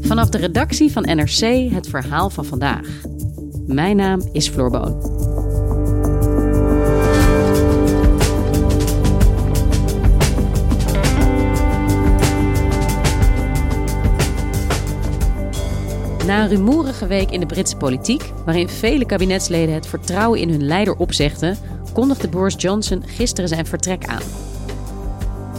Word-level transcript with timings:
Vanaf 0.00 0.28
de 0.28 0.38
redactie 0.38 0.92
van 0.92 1.02
NRC 1.02 1.70
het 1.72 1.88
verhaal 1.88 2.30
van 2.30 2.44
vandaag. 2.44 2.86
Mijn 3.66 3.96
naam 3.96 4.22
is 4.32 4.48
Floor 4.48 4.70
Boon. 4.70 4.98
Na 16.26 16.42
een 16.42 16.48
rumoerige 16.48 17.06
week 17.06 17.30
in 17.30 17.40
de 17.40 17.46
Britse 17.46 17.76
politiek, 17.76 18.32
waarin 18.44 18.68
vele 18.68 19.06
kabinetsleden 19.06 19.74
het 19.74 19.86
vertrouwen 19.86 20.40
in 20.40 20.50
hun 20.50 20.66
leider 20.66 20.96
opzegden, 20.96 21.56
kondigde 21.92 22.28
Boris 22.28 22.54
Johnson 22.58 23.02
gisteren 23.06 23.48
zijn 23.48 23.66
vertrek 23.66 24.06
aan. 24.06 24.49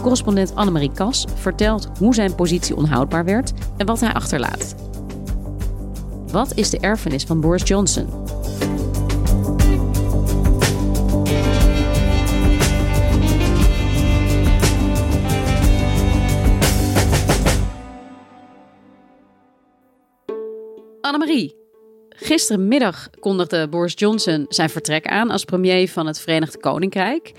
Correspondent 0.02 0.54
Annemarie 0.54 0.92
Kas 0.92 1.26
vertelt 1.34 1.88
hoe 1.98 2.14
zijn 2.14 2.34
positie 2.34 2.76
onhoudbaar 2.76 3.24
werd 3.24 3.52
en 3.76 3.86
wat 3.86 4.00
hij 4.00 4.12
achterlaat. 4.12 4.74
Wat 6.32 6.52
is 6.54 6.70
de 6.70 6.78
erfenis 6.78 7.24
van 7.24 7.40
Boris 7.40 7.62
Johnson? 7.68 8.06
Annemarie, 21.00 21.56
gisterenmiddag 22.08 23.10
kondigde 23.20 23.68
Boris 23.68 23.94
Johnson 23.96 24.46
zijn 24.48 24.70
vertrek 24.70 25.06
aan 25.06 25.30
als 25.30 25.44
premier 25.44 25.88
van 25.88 26.06
het 26.06 26.20
Verenigd 26.20 26.56
Koninkrijk. 26.56 27.32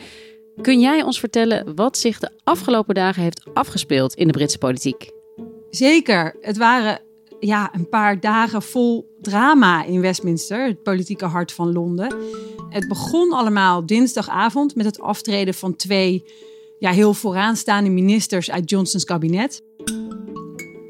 Kun 0.62 0.80
jij 0.80 1.04
ons 1.04 1.20
vertellen 1.20 1.76
wat 1.76 1.98
zich 1.98 2.20
de 2.20 2.30
afgelopen 2.44 2.96
dagen 2.96 3.22
heeft 3.22 3.44
afgespeeld 3.54 4.14
in 4.14 4.28
de 4.28 4.34
Britse 4.34 4.58
politiek? 4.58 5.12
Zeker. 5.70 6.36
Het 6.42 6.58
waren 6.58 7.02
ja, 7.40 7.70
een 7.74 7.90
paar 7.90 8.20
dagen 8.20 8.62
vol 8.62 9.16
drama 9.22 9.86
in 9.86 10.02
Westminster, 10.02 10.68
het 10.68 10.84
politieke 10.84 11.26
hart 11.26 11.52
van 11.52 11.72
Londen. 11.72 12.16
Het 12.70 12.88
begon 12.88 13.32
allemaal 13.32 13.86
dinsdagavond 13.86 14.76
met 14.76 14.86
het 14.86 15.00
aftreden 15.00 15.54
van 15.54 15.76
twee 15.76 16.24
ja, 16.80 16.92
heel 16.92 17.14
vooraanstaande 17.14 17.90
ministers 17.90 18.52
uit 18.52 18.70
Johnsons 18.70 19.04
kabinet. 19.04 19.62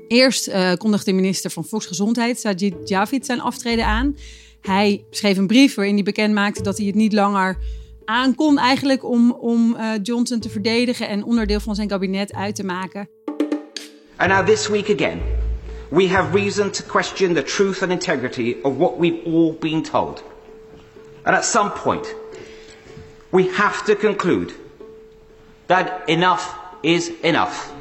Eerst 0.08 0.48
uh, 0.48 0.74
kondigde 0.74 1.12
de 1.12 1.18
minister 1.18 1.52
van 1.52 1.66
Volksgezondheid, 1.66 2.40
Sajid 2.40 2.76
Javid, 2.84 3.26
zijn 3.26 3.42
aftreden 3.42 3.86
aan. 3.86 4.18
Hij 4.62 5.06
schreef 5.10 5.38
een 5.38 5.48
brief 5.48 5.76
waarin 5.76 5.94
hij 5.94 6.04
bekend 6.04 6.34
maakte 6.34 6.62
dat 6.62 6.78
hij 6.78 6.86
het 6.86 6.96
niet 6.96 7.14
langer 7.14 7.58
aankon 8.06 8.58
eigenlijk 8.58 9.04
om, 9.04 9.32
om 9.32 9.76
uh, 9.76 9.90
Johnson 10.02 10.40
te 10.40 10.50
verdedigen 10.50 11.08
en 11.08 11.24
onderdeel 11.24 11.60
van 11.60 11.76
zijn 11.76 11.88
kabinet 11.88 12.34
uit 12.34 12.56
te 12.56 12.66
maken. 12.66 13.10
And 14.16 14.32
now 14.32 14.46
this 14.46 14.68
week 14.68 14.90
again, 14.90 15.22
we 15.90 16.08
have 16.08 16.32
reason 16.32 16.72
to 16.72 16.84
question 16.88 17.34
the 17.34 17.44
truth 17.44 17.82
and 17.82 17.92
integrity 17.92 18.56
of 18.62 18.78
what 18.78 18.98
we've 18.98 19.26
all 19.26 19.56
been 19.60 19.84
told. 19.84 20.24
And 21.24 21.36
at 21.36 21.46
some 21.46 21.72
point, 21.84 22.16
we 23.30 23.50
have 23.54 23.84
to 23.86 23.96
conclude 23.96 24.54
that 25.66 26.02
enough 26.06 26.56
is 26.82 27.12
enough. 27.22 27.72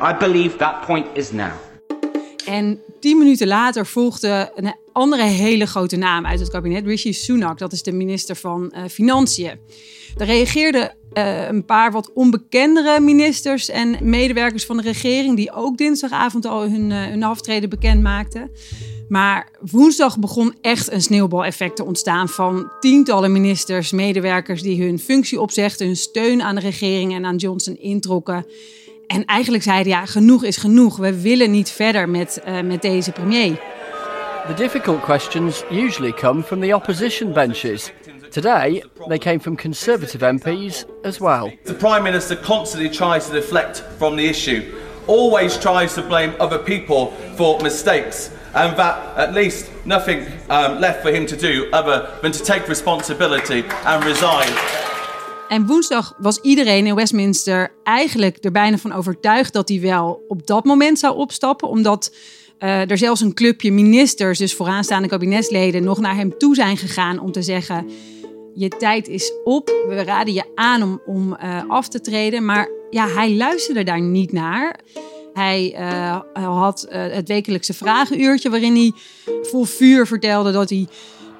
I 0.00 0.12
believe 0.12 0.58
that 0.58 0.82
point 0.82 1.06
is 1.16 1.32
now. 1.32 1.52
En 2.48 2.80
tien 3.00 3.18
minuten 3.18 3.46
later 3.46 3.86
volgde 3.86 4.52
een 4.54 4.74
andere 4.92 5.22
hele 5.22 5.66
grote 5.66 5.96
naam 5.96 6.26
uit 6.26 6.40
het 6.40 6.50
kabinet, 6.50 6.86
Rishi 6.86 7.12
Sunak. 7.12 7.58
Dat 7.58 7.72
is 7.72 7.82
de 7.82 7.92
minister 7.92 8.36
van 8.36 8.72
uh, 8.74 8.82
Financiën. 8.90 9.58
Daar 10.16 10.26
reageerden 10.26 10.94
uh, 11.12 11.48
een 11.48 11.64
paar 11.64 11.92
wat 11.92 12.12
onbekendere 12.12 13.00
ministers 13.00 13.68
en 13.68 13.96
medewerkers 14.02 14.66
van 14.66 14.76
de 14.76 14.82
regering, 14.82 15.36
die 15.36 15.52
ook 15.52 15.76
dinsdagavond 15.76 16.46
al 16.46 16.62
hun, 16.62 16.90
uh, 16.90 17.04
hun 17.04 17.22
aftreden 17.22 17.68
bekend 17.68 18.02
maakten. 18.02 18.50
Maar 19.08 19.48
woensdag 19.70 20.18
begon 20.18 20.54
echt 20.60 20.92
een 20.92 21.02
sneeuwbaleffect 21.02 21.76
te 21.76 21.84
ontstaan 21.84 22.28
van 22.28 22.70
tientallen 22.80 23.32
ministers, 23.32 23.92
medewerkers 23.92 24.62
die 24.62 24.82
hun 24.82 24.98
functie 24.98 25.40
opzegden, 25.40 25.86
hun 25.86 25.96
steun 25.96 26.42
aan 26.42 26.54
de 26.54 26.60
regering 26.60 27.14
en 27.14 27.24
aan 27.24 27.36
Johnson 27.36 27.76
introkken. 27.78 28.46
En 29.08 29.24
eigenlijk 29.24 29.62
zeiden 29.62 29.92
ja, 29.92 30.06
genoeg 30.06 30.44
is 30.44 30.56
genoeg. 30.56 30.96
We 30.96 31.20
willen 31.20 31.50
niet 31.50 31.70
verder 31.70 32.08
met, 32.08 32.40
uh, 32.48 32.60
met 32.60 32.82
deze 32.82 33.12
premier. 33.12 33.60
The 34.46 34.54
difficult 34.54 35.00
questions 35.00 35.62
usually 35.70 36.12
come 36.12 36.42
from 36.42 36.60
the 36.60 36.74
opposition 36.74 37.32
benches. 37.32 37.92
Today, 38.30 38.84
they 39.06 39.18
came 39.18 39.40
from 39.40 39.56
Conservative 39.56 40.32
MPs 40.32 40.84
as 41.02 41.18
well. 41.18 41.58
The 41.64 41.74
Prime 41.74 42.02
Minister 42.02 42.36
constantly 42.36 42.90
tries 42.90 43.26
to 43.26 43.32
deflect 43.32 43.84
from 43.96 44.16
the 44.16 44.28
issue, 44.28 44.62
always 45.06 45.58
tries 45.58 45.94
to 45.94 46.02
blame 46.02 46.32
other 46.38 46.58
people 46.58 47.12
for 47.36 47.60
mistakes, 47.62 48.30
and 48.54 48.76
that 48.76 49.16
at 49.16 49.32
least 49.32 49.70
nothing 49.84 50.26
um, 50.48 50.80
left 50.80 51.02
for 51.02 51.10
him 51.10 51.26
to 51.26 51.36
do 51.36 51.68
other 51.72 52.08
than 52.22 52.32
to 52.32 52.42
take 52.42 52.68
responsibility 52.68 53.64
and 53.84 54.04
resign. 54.04 54.77
En 55.48 55.66
woensdag 55.66 56.14
was 56.18 56.40
iedereen 56.40 56.86
in 56.86 56.94
Westminster 56.94 57.72
eigenlijk 57.82 58.44
er 58.44 58.50
bijna 58.50 58.78
van 58.78 58.92
overtuigd 58.92 59.52
dat 59.52 59.68
hij 59.68 59.80
wel 59.80 60.24
op 60.28 60.46
dat 60.46 60.64
moment 60.64 60.98
zou 60.98 61.16
opstappen, 61.16 61.68
omdat 61.68 62.14
uh, 62.58 62.90
er 62.90 62.98
zelfs 62.98 63.20
een 63.20 63.34
clubje 63.34 63.72
ministers, 63.72 64.38
dus 64.38 64.54
vooraanstaande 64.54 65.08
kabinetsleden, 65.08 65.84
nog 65.84 65.98
naar 65.98 66.16
hem 66.16 66.38
toe 66.38 66.54
zijn 66.54 66.76
gegaan 66.76 67.18
om 67.18 67.32
te 67.32 67.42
zeggen: 67.42 67.90
Je 68.54 68.68
tijd 68.68 69.08
is 69.08 69.32
op, 69.44 69.68
we 69.88 70.02
raden 70.02 70.34
je 70.34 70.44
aan 70.54 70.82
om, 70.82 71.00
om 71.06 71.36
uh, 71.42 71.62
af 71.68 71.88
te 71.88 72.00
treden. 72.00 72.44
Maar 72.44 72.68
ja, 72.90 73.08
hij 73.08 73.36
luisterde 73.36 73.82
daar 73.82 74.00
niet 74.00 74.32
naar. 74.32 74.80
Hij 75.32 75.76
uh, 75.78 76.18
had 76.32 76.86
het 76.88 77.28
wekelijkse 77.28 77.74
vragenuurtje 77.74 78.50
waarin 78.50 78.74
hij 78.74 78.92
vol 79.42 79.64
vuur 79.64 80.06
vertelde 80.06 80.52
dat 80.52 80.70
hij 80.70 80.86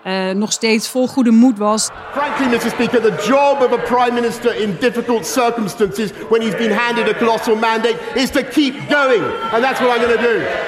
uh, 0.08 0.30
nog 0.30 0.52
steeds 0.52 0.88
vol 0.88 1.06
goede 1.06 1.30
moed 1.30 1.58
was. 1.58 1.88
Frankly, 2.12 2.46
Mr. 2.46 2.70
Speaker, 2.70 3.00
the 3.00 3.24
job 3.26 3.62
of 3.62 3.72
a 3.72 3.82
prime 3.94 4.14
minister 4.14 4.60
in 4.60 4.76
difficult 4.80 5.26
circumstances 5.26 6.10
when 6.28 6.40
he's 6.40 6.56
been 6.56 6.72
handed 6.72 7.08
a 7.08 7.14
colossal 7.14 7.56
mandate 7.56 7.98
is 8.14 8.30
to 8.30 8.42
keep 8.42 8.74
going. 8.88 9.22
And 9.52 9.62
that's 9.62 9.80
what 9.80 9.96
I'm 9.96 10.06
going 10.06 10.16
to 10.16 10.22
do. 10.22 10.66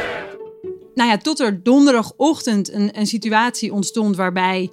Nou 0.94 1.10
ja, 1.10 1.16
tot 1.16 1.40
er 1.40 1.62
donderdagochtend 1.62 2.72
een, 2.72 2.98
een 2.98 3.06
situatie 3.06 3.72
ontstond 3.72 4.16
waarbij 4.16 4.70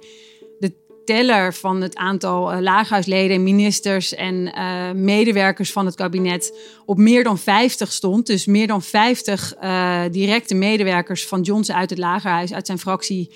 de 0.58 0.72
teller 1.04 1.54
van 1.54 1.80
het 1.80 1.96
aantal 1.96 2.52
uh, 2.52 2.60
laaghuisleden, 2.60 3.42
ministers 3.42 4.14
en 4.14 4.34
uh, 4.58 4.90
medewerkers 4.90 5.72
van 5.72 5.86
het 5.86 5.94
kabinet 5.94 6.58
op 6.86 6.98
meer 6.98 7.24
dan 7.24 7.38
50 7.38 7.92
stond. 7.92 8.26
Dus 8.26 8.46
meer 8.46 8.66
dan 8.66 8.82
50 8.82 9.54
uh, 9.62 10.02
directe 10.10 10.54
medewerkers 10.54 11.26
van 11.26 11.40
Johnson 11.40 11.74
uit 11.74 11.90
het 11.90 11.98
lagerhuis, 11.98 12.52
uit 12.52 12.66
zijn 12.66 12.78
fractie, 12.78 13.30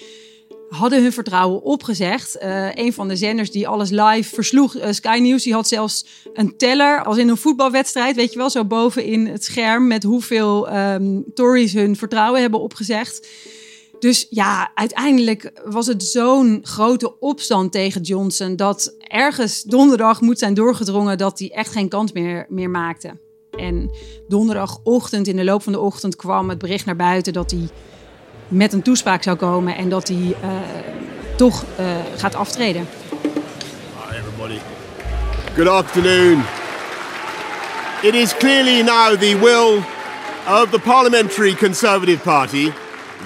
hadden 0.72 1.02
hun 1.02 1.12
vertrouwen 1.12 1.62
opgezegd. 1.62 2.36
Uh, 2.42 2.74
een 2.74 2.92
van 2.92 3.08
de 3.08 3.16
zenders 3.16 3.50
die 3.50 3.68
alles 3.68 3.90
live 3.90 4.34
versloeg, 4.34 4.76
uh, 4.76 4.84
Sky 4.90 5.18
News, 5.22 5.42
die 5.42 5.52
had 5.52 5.68
zelfs 5.68 6.06
een 6.32 6.56
teller, 6.56 7.04
als 7.04 7.16
in 7.16 7.28
een 7.28 7.36
voetbalwedstrijd, 7.36 8.16
weet 8.16 8.32
je 8.32 8.38
wel, 8.38 8.50
zo 8.50 8.64
boven 8.64 9.04
in 9.04 9.26
het 9.26 9.44
scherm 9.44 9.86
met 9.86 10.02
hoeveel 10.02 10.76
um, 10.76 11.24
Tories 11.34 11.72
hun 11.72 11.96
vertrouwen 11.96 12.40
hebben 12.40 12.60
opgezegd. 12.60 13.28
Dus 13.98 14.26
ja, 14.30 14.70
uiteindelijk 14.74 15.60
was 15.64 15.86
het 15.86 16.02
zo'n 16.02 16.58
grote 16.62 17.18
opstand 17.18 17.72
tegen 17.72 18.00
Johnson 18.00 18.56
dat 18.56 18.94
ergens 18.98 19.62
donderdag 19.62 20.20
moet 20.20 20.38
zijn 20.38 20.54
doorgedrongen 20.54 21.18
dat 21.18 21.38
hij 21.38 21.50
echt 21.50 21.72
geen 21.72 21.88
kans 21.88 22.12
meer, 22.12 22.46
meer 22.48 22.70
maakte. 22.70 23.18
En 23.50 23.90
donderdagochtend, 24.28 25.26
in 25.26 25.36
de 25.36 25.44
loop 25.44 25.62
van 25.62 25.72
de 25.72 25.80
ochtend, 25.80 26.16
kwam 26.16 26.48
het 26.48 26.58
bericht 26.58 26.86
naar 26.86 26.96
buiten 26.96 27.32
dat 27.32 27.50
hij 27.50 27.68
met 28.52 28.72
een 28.72 28.82
toespraak 28.82 29.22
zou 29.22 29.36
komen 29.36 29.76
en 29.76 29.88
dat 29.88 30.08
hij 30.08 30.16
uh, 30.16 30.50
toch 31.36 31.64
uh, 31.80 31.86
gaat 32.16 32.34
aftreden. 32.34 32.88
Hi. 34.10 34.58
Good 35.54 35.68
afternoon. 35.68 36.42
It 38.02 38.14
is 38.14 38.36
clearly 38.36 38.82
now 38.82 39.16
the 39.18 39.38
will 39.38 39.82
of 40.46 40.70
the 40.70 40.78
Parliamentary 40.78 41.54
Conservative 41.54 42.22
Party 42.22 42.72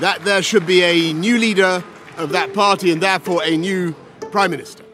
that 0.00 0.18
there 0.24 0.42
should 0.42 0.66
be 0.66 0.84
a 0.84 1.12
new 1.12 1.38
leader 1.38 1.82
of 2.18 2.30
that 2.30 2.52
party 2.52 2.92
and 2.92 3.00
therefore 3.00 3.42
a 3.44 3.56
new 3.56 3.94
prime 4.30 4.50
minister. 4.50 4.85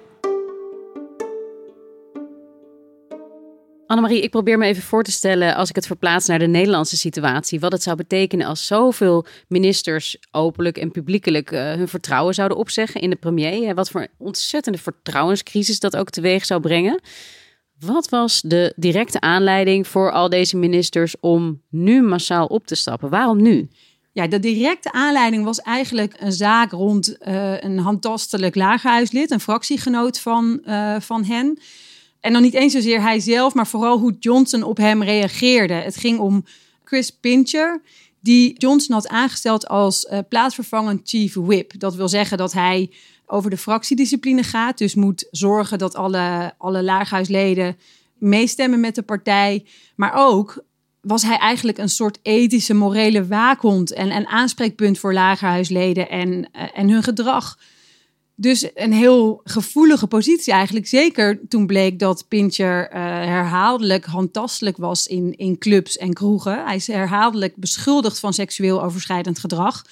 Annemarie, 3.92 4.22
ik 4.22 4.30
probeer 4.30 4.58
me 4.58 4.66
even 4.66 4.82
voor 4.82 5.02
te 5.02 5.10
stellen, 5.10 5.54
als 5.54 5.68
ik 5.68 5.74
het 5.74 5.86
verplaats 5.86 6.26
naar 6.26 6.38
de 6.38 6.46
Nederlandse 6.46 6.96
situatie, 6.96 7.60
wat 7.60 7.72
het 7.72 7.82
zou 7.82 7.96
betekenen 7.96 8.46
als 8.46 8.66
zoveel 8.66 9.26
ministers 9.48 10.16
openlijk 10.30 10.78
en 10.78 10.90
publiekelijk 10.90 11.50
uh, 11.50 11.72
hun 11.72 11.88
vertrouwen 11.88 12.34
zouden 12.34 12.58
opzeggen 12.58 13.00
in 13.00 13.10
de 13.10 13.16
premier. 13.16 13.74
Wat 13.74 13.90
voor 13.90 14.06
ontzettende 14.18 14.78
vertrouwenscrisis 14.78 15.80
dat 15.80 15.96
ook 15.96 16.10
teweeg 16.10 16.44
zou 16.44 16.60
brengen. 16.60 17.00
Wat 17.80 18.08
was 18.08 18.40
de 18.40 18.72
directe 18.76 19.20
aanleiding 19.20 19.86
voor 19.86 20.12
al 20.12 20.28
deze 20.28 20.56
ministers 20.56 21.14
om 21.20 21.62
nu 21.70 22.02
massaal 22.02 22.46
op 22.46 22.66
te 22.66 22.74
stappen? 22.74 23.10
Waarom 23.10 23.42
nu? 23.42 23.68
Ja, 24.12 24.26
de 24.26 24.38
directe 24.38 24.92
aanleiding 24.92 25.44
was 25.44 25.60
eigenlijk 25.60 26.14
een 26.18 26.32
zaak 26.32 26.70
rond 26.70 27.16
uh, 27.20 27.60
een 27.60 27.78
handtastelijk 27.78 28.54
lagerhuislid, 28.54 29.30
een 29.30 29.40
fractiegenoot 29.40 30.20
van, 30.20 30.60
uh, 30.66 31.00
van 31.00 31.24
hen. 31.24 31.58
En 32.22 32.32
dan 32.32 32.42
niet 32.42 32.54
eens 32.54 32.72
zozeer 32.72 33.00
hij 33.02 33.20
zelf, 33.20 33.54
maar 33.54 33.66
vooral 33.66 33.98
hoe 33.98 34.16
Johnson 34.18 34.62
op 34.62 34.76
hem 34.76 35.02
reageerde. 35.02 35.74
Het 35.74 35.96
ging 35.96 36.18
om 36.18 36.44
Chris 36.84 37.10
Pincher, 37.10 37.82
die 38.20 38.58
Johnson 38.58 38.94
had 38.94 39.08
aangesteld 39.08 39.68
als 39.68 40.04
uh, 40.04 40.18
plaatsvervangend 40.28 41.00
chief 41.04 41.34
whip. 41.34 41.78
Dat 41.78 41.94
wil 41.94 42.08
zeggen 42.08 42.38
dat 42.38 42.52
hij 42.52 42.90
over 43.26 43.50
de 43.50 43.56
fractiediscipline 43.56 44.42
gaat. 44.42 44.78
Dus 44.78 44.94
moet 44.94 45.28
zorgen 45.30 45.78
dat 45.78 45.94
alle, 45.94 46.54
alle 46.58 46.82
laaghuisleden 46.82 47.76
meestemmen 48.18 48.80
met 48.80 48.94
de 48.94 49.02
partij. 49.02 49.66
Maar 49.96 50.12
ook 50.14 50.64
was 51.00 51.22
hij 51.22 51.36
eigenlijk 51.36 51.78
een 51.78 51.88
soort 51.88 52.18
ethische, 52.22 52.74
morele 52.74 53.26
waakhond 53.26 53.92
en 53.92 54.10
een 54.10 54.26
aanspreekpunt 54.26 54.98
voor 54.98 55.12
lagerhuisleden 55.12 56.08
en, 56.08 56.28
uh, 56.28 56.62
en 56.74 56.88
hun 56.88 57.02
gedrag. 57.02 57.58
Dus 58.42 58.70
een 58.74 58.92
heel 58.92 59.40
gevoelige 59.44 60.06
positie 60.06 60.52
eigenlijk. 60.52 60.86
Zeker 60.86 61.40
toen 61.48 61.66
bleek 61.66 61.98
dat 61.98 62.24
Pincher 62.28 62.82
uh, 62.82 62.98
herhaaldelijk 63.04 64.04
handtastelijk 64.04 64.76
was 64.76 65.06
in, 65.06 65.36
in 65.36 65.58
clubs 65.58 65.96
en 65.96 66.12
kroegen. 66.12 66.64
Hij 66.64 66.76
is 66.76 66.86
herhaaldelijk 66.86 67.56
beschuldigd 67.56 68.18
van 68.18 68.32
seksueel 68.32 68.82
overschrijdend 68.84 69.38
gedrag. 69.38 69.82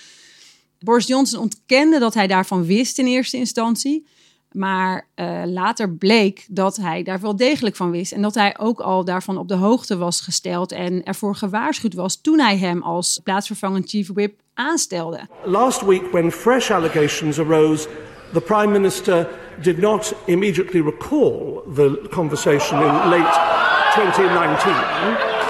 Boris 0.79 1.07
Johnson 1.07 1.41
ontkende 1.41 1.99
dat 1.99 2.15
hij 2.15 2.27
daarvan 2.27 2.65
wist 2.65 2.99
in 2.99 3.07
eerste 3.07 3.37
instantie. 3.37 4.07
Maar 4.53 5.09
uh, 5.17 5.43
later 5.45 5.91
bleek 5.91 6.47
dat 6.49 6.77
hij 6.77 7.03
daar 7.03 7.21
wel 7.21 7.37
degelijk 7.37 7.77
van 7.77 7.91
wist. 7.91 8.13
En 8.13 8.23
dat 8.23 8.35
hij 8.35 8.59
ook 8.59 8.81
al 8.81 9.05
daarvan 9.05 9.39
op 9.39 9.49
de 9.49 9.55
hoogte 9.55 9.97
was 9.97 10.21
gesteld 10.21 10.73
en 10.73 11.05
ervoor 11.05 11.35
gewaarschuwd 11.35 11.95
was 11.95 12.21
toen 12.21 12.41
hij 12.41 12.57
hem 12.57 12.83
als 12.83 13.21
plaatsvervangend 13.25 13.89
chief 13.89 14.09
whip 14.13 14.41
aanstelde. 14.55 15.29
Last 15.45 15.81
week 15.81 16.13
when 16.13 16.33
fresh 16.33 16.71
allegations 16.71 17.39
arose 17.39 17.89
the 18.33 18.41
Prime 18.41 18.73
Minister 18.73 19.29
did 19.63 19.79
not 19.79 20.15
immediately 20.27 20.81
recall 20.81 21.63
the 21.75 22.09
conversation 22.11 22.79
in 22.79 22.95
late 23.09 23.35
2019 23.95 24.73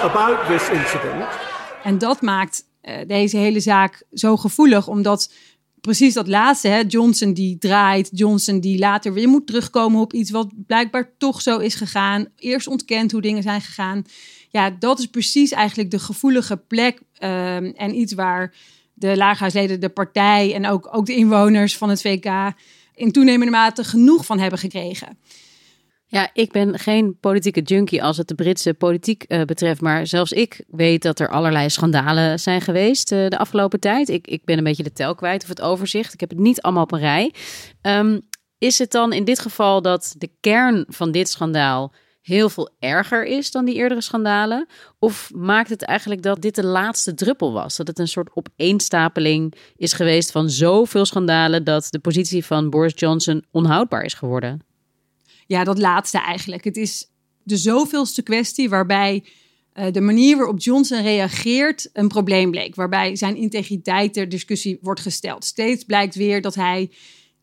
about 0.01 0.47
this 0.47 0.69
incident. 0.69 1.25
En 1.83 1.97
dat 1.97 2.21
maakt 2.21 2.63
uh, 2.83 2.95
deze 3.07 3.37
hele 3.37 3.59
zaak 3.59 4.03
zo 4.13 4.37
gevoelig, 4.37 4.87
omdat 4.87 5.31
precies 5.81 6.13
dat 6.13 6.27
laatste, 6.27 6.67
hè, 6.67 6.83
Johnson 6.87 7.33
die 7.33 7.57
draait, 7.57 8.09
Johnson 8.13 8.59
die 8.59 8.79
later 8.79 9.13
weer 9.13 9.27
moet 9.27 9.47
terugkomen 9.47 10.01
op 10.01 10.13
iets 10.13 10.31
wat 10.31 10.47
blijkbaar 10.67 11.11
toch 11.17 11.41
zo 11.41 11.57
is 11.57 11.75
gegaan, 11.75 12.27
eerst 12.35 12.67
ontkent 12.67 13.11
hoe 13.11 13.21
dingen 13.21 13.43
zijn 13.43 13.61
gegaan. 13.61 14.03
Ja, 14.49 14.69
dat 14.69 14.99
is 14.99 15.05
precies 15.05 15.51
eigenlijk 15.51 15.91
de 15.91 15.99
gevoelige 15.99 16.57
plek 16.57 17.01
uh, 17.19 17.81
en 17.81 17.95
iets 17.95 18.13
waar 18.13 18.53
de 19.01 19.17
laaghuisleden, 19.17 19.79
de 19.79 19.89
partij 19.89 20.53
en 20.53 20.67
ook, 20.67 20.89
ook 20.91 21.05
de 21.05 21.15
inwoners 21.15 21.77
van 21.77 21.89
het 21.89 22.01
VK 22.01 22.53
in 22.95 23.11
toenemende 23.11 23.51
mate 23.51 23.83
genoeg 23.83 24.25
van 24.25 24.39
hebben 24.39 24.59
gekregen. 24.59 25.17
Ja, 26.05 26.29
ik 26.33 26.51
ben 26.51 26.79
geen 26.79 27.17
politieke 27.19 27.61
junkie 27.61 28.03
als 28.03 28.17
het 28.17 28.27
de 28.27 28.35
Britse 28.35 28.73
politiek 28.73 29.25
uh, 29.27 29.41
betreft. 29.43 29.81
Maar 29.81 30.07
zelfs 30.07 30.31
ik 30.31 30.63
weet 30.67 31.01
dat 31.01 31.19
er 31.19 31.29
allerlei 31.29 31.69
schandalen 31.69 32.39
zijn 32.39 32.61
geweest 32.61 33.11
uh, 33.11 33.27
de 33.27 33.37
afgelopen 33.37 33.79
tijd. 33.79 34.09
Ik, 34.09 34.27
ik 34.27 34.45
ben 34.45 34.57
een 34.57 34.63
beetje 34.63 34.83
de 34.83 34.93
tel 34.93 35.15
kwijt 35.15 35.43
of 35.43 35.49
het 35.49 35.61
overzicht. 35.61 36.13
Ik 36.13 36.19
heb 36.19 36.29
het 36.29 36.39
niet 36.39 36.61
allemaal 36.61 36.83
op 36.83 36.91
een 36.91 36.99
rij. 36.99 37.33
Um, 37.81 38.21
is 38.57 38.79
het 38.79 38.91
dan 38.91 39.13
in 39.13 39.23
dit 39.23 39.39
geval 39.39 39.81
dat 39.81 40.15
de 40.17 40.29
kern 40.39 40.85
van 40.87 41.11
dit 41.11 41.29
schandaal 41.29 41.93
heel 42.21 42.49
veel 42.49 42.69
erger 42.79 43.25
is 43.25 43.51
dan 43.51 43.65
die 43.65 43.75
eerdere 43.75 44.01
schandalen? 44.01 44.67
Of 44.99 45.31
maakt 45.33 45.69
het 45.69 45.81
eigenlijk 45.81 46.21
dat 46.21 46.41
dit 46.41 46.55
de 46.55 46.65
laatste 46.65 47.13
druppel 47.13 47.53
was? 47.53 47.77
Dat 47.77 47.87
het 47.87 47.99
een 47.99 48.07
soort 48.07 48.29
opeenstapeling 48.33 49.53
is 49.75 49.93
geweest 49.93 50.31
van 50.31 50.49
zoveel 50.49 51.05
schandalen 51.05 51.63
dat 51.63 51.87
de 51.89 51.99
positie 51.99 52.45
van 52.45 52.69
Boris 52.69 52.93
Johnson 52.95 53.45
onhoudbaar 53.51 54.03
is 54.03 54.13
geworden? 54.13 54.59
Ja, 55.47 55.63
dat 55.63 55.79
laatste 55.79 56.17
eigenlijk. 56.17 56.63
Het 56.63 56.77
is 56.77 57.09
de 57.43 57.57
zoveelste 57.57 58.21
kwestie 58.21 58.69
waarbij 58.69 59.23
uh, 59.73 59.91
de 59.91 60.01
manier 60.01 60.37
waarop 60.37 60.59
Johnson 60.59 61.01
reageert 61.01 61.89
een 61.93 62.07
probleem 62.07 62.51
bleek. 62.51 62.75
Waarbij 62.75 63.15
zijn 63.15 63.35
integriteit 63.35 64.13
ter 64.13 64.29
discussie 64.29 64.77
wordt 64.81 65.01
gesteld. 65.01 65.45
Steeds 65.45 65.83
blijkt 65.83 66.15
weer 66.15 66.41
dat 66.41 66.55
hij 66.55 66.91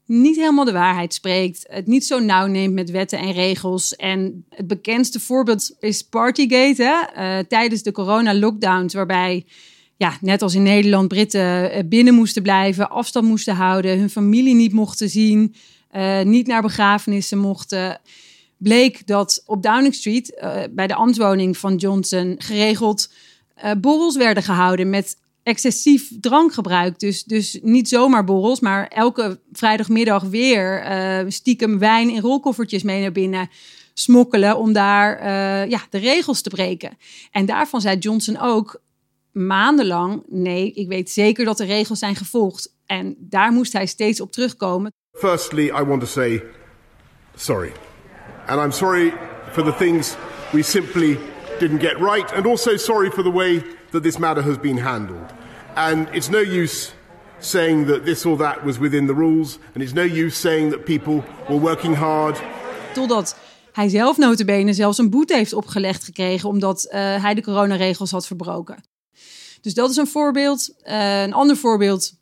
niet 0.09 0.37
helemaal 0.37 0.65
de 0.65 0.73
waarheid 0.73 1.15
spreekt, 1.15 1.65
het 1.69 1.87
niet 1.87 2.07
zo 2.07 2.19
nauw 2.19 2.47
neemt 2.47 2.75
met 2.75 2.91
wetten 2.91 3.19
en 3.19 3.33
regels. 3.33 3.97
En 3.97 4.45
het 4.51 4.67
bekendste 4.67 5.21
voorbeeld 5.21 5.77
is 5.81 6.03
Partygate, 6.03 6.83
hè? 6.83 7.39
Uh, 7.39 7.45
tijdens 7.49 7.83
de 7.83 7.93
corona-lockdowns, 7.93 8.95
waarbij, 8.95 9.45
ja, 9.97 10.19
net 10.21 10.43
als 10.43 10.55
in 10.55 10.63
Nederland, 10.63 11.09
Britten 11.09 11.77
uh, 11.77 11.83
binnen 11.85 12.15
moesten 12.15 12.43
blijven, 12.43 12.91
afstand 12.91 13.27
moesten 13.27 13.55
houden, 13.55 13.99
hun 13.99 14.11
familie 14.11 14.55
niet 14.55 14.73
mochten 14.73 15.09
zien, 15.09 15.55
uh, 15.97 16.23
niet 16.23 16.47
naar 16.47 16.63
begrafenissen 16.63 17.39
mochten. 17.39 18.01
Bleek 18.57 19.07
dat 19.07 19.43
op 19.47 19.63
Downing 19.63 19.95
Street, 19.95 20.41
bij 20.71 20.87
de 20.87 20.95
ambtswoning 20.95 21.57
van 21.57 21.77
Johnson, 21.77 22.35
geregeld 22.39 23.13
borrels 23.81 24.17
werden 24.17 24.43
gehouden 24.43 24.91
met 24.91 25.17
excessief 25.49 26.11
drankgebruik. 26.21 26.99
Dus, 26.99 27.25
dus 27.25 27.59
niet 27.63 27.89
zomaar 27.89 28.25
borrels, 28.25 28.61
maar 28.61 28.89
elke 28.89 29.41
vrijdagmiddag 29.53 30.23
weer 30.23 30.91
uh, 30.91 31.31
stiekem 31.31 31.79
wijn 31.79 32.11
in 32.11 32.21
rolkoffertjes 32.21 32.83
mee 32.83 33.01
naar 33.01 33.13
binnen 33.13 33.51
smokkelen 33.95 34.57
om 34.57 34.73
daar 34.73 35.19
uh, 35.19 35.71
ja, 35.71 35.81
de 35.91 35.99
regels 35.99 36.43
te 36.43 36.51
breken. 36.51 36.99
En 37.31 37.47
daarvan 37.47 37.81
zei 37.81 37.99
Johnson 37.99 38.39
ook 38.39 38.81
maandenlang: 39.33 40.23
nee, 40.29 40.73
ik 40.73 40.89
weet 40.89 41.11
zeker 41.11 41.45
dat 41.45 41.57
de 41.57 41.65
regels 41.65 41.99
zijn 41.99 42.17
gevolgd. 42.17 42.75
En 42.87 43.17
daar 43.19 43.53
moest 43.53 43.73
hij 43.73 43.87
steeds 43.87 44.21
op 44.21 44.33
terugkomen. 44.33 44.93
Firstly, 45.13 45.65
I 45.65 45.83
want 45.85 46.01
to 46.01 46.07
say 46.07 46.43
sorry. 47.37 47.73
And 48.47 48.61
I'm 48.61 48.73
sorry 48.73 49.13
for 49.53 49.65
the 49.65 49.75
things 49.75 50.17
we 50.53 50.63
simply 50.63 51.19
didn't 51.59 51.81
get 51.81 51.97
right, 51.99 52.33
and 52.33 52.47
also 52.47 52.77
sorry 52.77 53.11
for 53.11 53.23
the 53.23 53.33
way 53.33 53.63
that 53.91 54.03
this 54.03 54.19
matter 54.19 54.43
has 54.43 54.59
been 54.61 54.79
handled. 54.79 55.38
And 55.75 56.09
it's 56.13 56.29
no 56.29 56.39
use 56.39 56.91
saying 57.39 57.87
that 57.87 58.05
this 58.05 58.25
or 58.25 58.37
that 58.37 58.63
was 58.65 58.79
within 58.79 59.07
the 59.07 59.15
rules, 59.15 59.59
and 59.75 59.83
it's 59.83 59.93
no 59.93 60.03
use 60.03 60.41
saying 60.41 60.71
that 60.71 60.85
people 60.85 61.23
were 61.49 61.61
working 61.61 61.97
hard. 61.97 62.41
Totdat 62.95 63.37
hij 63.73 63.89
zelf 63.89 64.17
notabene 64.17 64.73
zelfs 64.73 64.99
een 64.99 65.11
boete 65.11 65.35
heeft 65.35 65.53
opgelegd 65.53 66.05
gekregen 66.05 66.49
omdat 66.49 66.85
uh, 66.85 66.93
hij 67.23 67.35
de 67.35 67.43
coronaregels 67.43 68.11
had 68.11 68.27
verbroken. 68.27 68.85
Dus 69.61 69.75
dat 69.75 69.91
is 69.91 69.97
een 69.97 70.07
voorbeeld. 70.07 70.75
Uh, 70.85 71.23
een 71.23 71.33
ander 71.33 71.57
voorbeeld, 71.57 72.13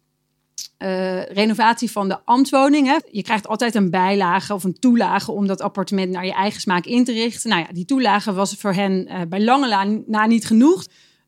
uh, 0.79 1.23
renovatie 1.23 1.91
van 1.91 2.09
de 2.09 2.19
ambtswoning. 2.25 3.01
Je 3.11 3.23
krijgt 3.23 3.47
altijd 3.47 3.75
een 3.75 3.91
bijlage 3.91 4.55
of 4.55 4.65
een 4.65 4.79
toelage 4.79 5.33
om 5.33 5.47
dat 5.47 5.61
appartement 5.61 6.11
naar 6.11 6.27
je 6.27 6.33
eigen 6.33 6.61
smaak 6.61 6.85
in 6.85 7.05
te 7.05 7.13
richten. 7.13 7.51
Nou 7.51 7.63
ja, 7.63 7.73
die 7.73 7.85
toelage 7.85 8.33
was 8.33 8.55
voor 8.55 8.73
hen 8.73 9.09
bij 9.29 9.45
lange 9.45 10.03
na 10.07 10.27
niet 10.27 10.47
genoeg. 10.47 10.85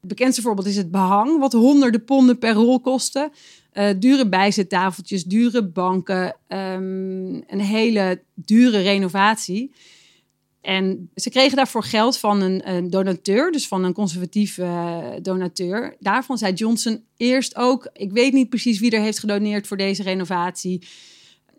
Bekendste 0.08 0.42
voorbeeld 0.42 0.66
is 0.66 0.76
het 0.76 0.90
behang, 0.90 1.38
wat 1.38 1.52
honderden 1.52 2.04
ponden 2.04 2.38
per 2.38 2.52
rol 2.52 2.80
kostte. 2.80 3.30
Uh, 3.72 3.88
dure 3.98 4.28
bijzettafeltjes, 4.28 5.24
dure 5.24 5.64
banken, 5.64 6.36
um, 6.48 7.42
een 7.46 7.60
hele 7.60 8.22
dure 8.34 8.78
renovatie. 8.78 9.72
En 10.60 11.10
ze 11.14 11.30
kregen 11.30 11.56
daarvoor 11.56 11.82
geld 11.82 12.18
van 12.18 12.40
een, 12.40 12.90
donateur, 12.90 13.52
dus 13.52 13.68
van 13.68 13.84
een 13.84 13.92
conservatieve 13.92 14.62
uh, 14.62 15.06
donateur. 15.22 15.96
Daarvan 16.00 16.38
zei 16.38 16.52
Johnson 16.52 17.04
eerst 17.16 17.56
ook: 17.56 17.90
Ik 17.92 18.12
weet 18.12 18.32
niet 18.32 18.48
precies 18.48 18.80
wie 18.80 18.90
er 18.90 19.00
heeft 19.00 19.18
gedoneerd 19.18 19.66
voor 19.66 19.76
deze 19.76 20.02
renovatie. 20.02 20.82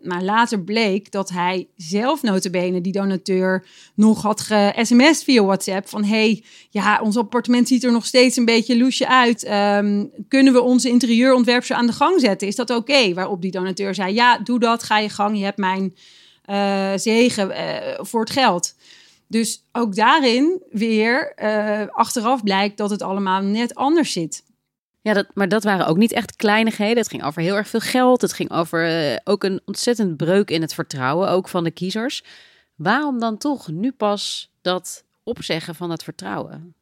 Maar 0.02 0.22
later 0.22 0.60
bleek 0.60 1.10
dat 1.10 1.30
hij 1.30 1.68
zelf 1.76 2.22
notabene, 2.22 2.80
die 2.80 2.92
donateur, 2.92 3.66
nog 3.94 4.22
had 4.22 4.40
ge-sms'd 4.40 5.24
via 5.24 5.42
WhatsApp 5.42 5.88
van... 5.88 6.04
hey, 6.04 6.44
ja, 6.70 7.00
ons 7.02 7.16
appartement 7.16 7.68
ziet 7.68 7.84
er 7.84 7.92
nog 7.92 8.06
steeds 8.06 8.36
een 8.36 8.44
beetje 8.44 8.78
loesje 8.78 9.08
uit. 9.08 9.50
Um, 9.50 10.10
kunnen 10.28 10.52
we 10.52 10.60
onze 10.60 10.88
interieurontwerp 10.88 11.64
zo 11.64 11.74
aan 11.74 11.86
de 11.86 11.92
gang 11.92 12.20
zetten? 12.20 12.48
Is 12.48 12.56
dat 12.56 12.70
oké? 12.70 13.14
Waarop 13.14 13.42
die 13.42 13.50
donateur 13.50 13.94
zei, 13.94 14.14
ja, 14.14 14.38
doe 14.38 14.58
dat, 14.58 14.82
ga 14.82 14.98
je 14.98 15.08
gang. 15.08 15.38
Je 15.38 15.44
hebt 15.44 15.58
mijn 15.58 15.94
uh, 16.50 16.92
zegen 16.96 17.50
uh, 17.50 17.76
voor 17.98 18.20
het 18.20 18.30
geld. 18.30 18.74
Dus 19.26 19.64
ook 19.72 19.94
daarin 19.94 20.62
weer 20.70 21.32
uh, 21.42 21.80
achteraf 21.90 22.42
blijkt 22.42 22.76
dat 22.76 22.90
het 22.90 23.02
allemaal 23.02 23.42
net 23.42 23.74
anders 23.74 24.12
zit. 24.12 24.42
Ja, 25.02 25.12
dat, 25.12 25.26
maar 25.34 25.48
dat 25.48 25.64
waren 25.64 25.86
ook 25.86 25.96
niet 25.96 26.12
echt 26.12 26.36
kleinigheden. 26.36 26.96
Het 26.96 27.08
ging 27.08 27.24
over 27.24 27.42
heel 27.42 27.56
erg 27.56 27.68
veel 27.68 27.80
geld. 27.80 28.20
Het 28.20 28.32
ging 28.32 28.50
over 28.50 29.10
uh, 29.10 29.16
ook 29.24 29.44
een 29.44 29.60
ontzettend 29.64 30.16
breuk 30.16 30.50
in 30.50 30.60
het 30.60 30.74
vertrouwen, 30.74 31.28
ook 31.28 31.48
van 31.48 31.64
de 31.64 31.70
kiezers. 31.70 32.24
Waarom 32.74 33.20
dan 33.20 33.38
toch 33.38 33.68
nu 33.68 33.92
pas 33.92 34.52
dat 34.60 35.04
opzeggen 35.22 35.74
van 35.74 35.88
dat 35.88 36.02
vertrouwen? 36.02 36.74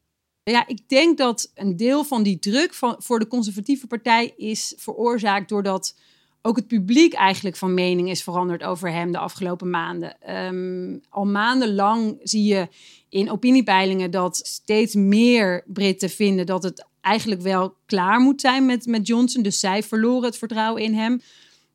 Ja, 0.42 0.66
ik 0.66 0.88
denk 0.88 1.18
dat 1.18 1.50
een 1.54 1.76
deel 1.76 2.04
van 2.04 2.22
die 2.22 2.38
druk 2.38 2.74
van, 2.74 2.96
voor 2.98 3.18
de 3.18 3.26
conservatieve 3.26 3.86
partij 3.86 4.32
is 4.36 4.74
veroorzaakt 4.76 5.48
doordat 5.48 5.94
ook 6.42 6.56
het 6.56 6.66
publiek 6.66 7.12
eigenlijk 7.12 7.56
van 7.56 7.74
mening 7.74 8.10
is 8.10 8.22
veranderd 8.22 8.62
over 8.62 8.92
hem 8.92 9.12
de 9.12 9.18
afgelopen 9.18 9.70
maanden. 9.70 10.20
Ehm, 10.20 10.98
al 11.08 11.24
maandenlang 11.24 12.20
zie 12.22 12.44
je 12.44 12.68
in 13.08 13.30
opiniepeilingen 13.30 14.10
dat 14.10 14.36
steeds 14.36 14.94
meer 14.94 15.64
Britten 15.66 16.10
vinden 16.10 16.46
dat 16.46 16.62
het 16.62 16.86
eigenlijk 17.00 17.40
wel 17.40 17.76
klaar 17.86 18.20
moet 18.20 18.40
zijn 18.40 18.66
met, 18.66 18.86
met 18.86 19.06
Johnson. 19.06 19.42
Dus 19.42 19.60
zij 19.60 19.82
verloren 19.82 20.24
het 20.24 20.38
vertrouwen 20.38 20.82
in 20.82 20.94
hem. 20.94 21.22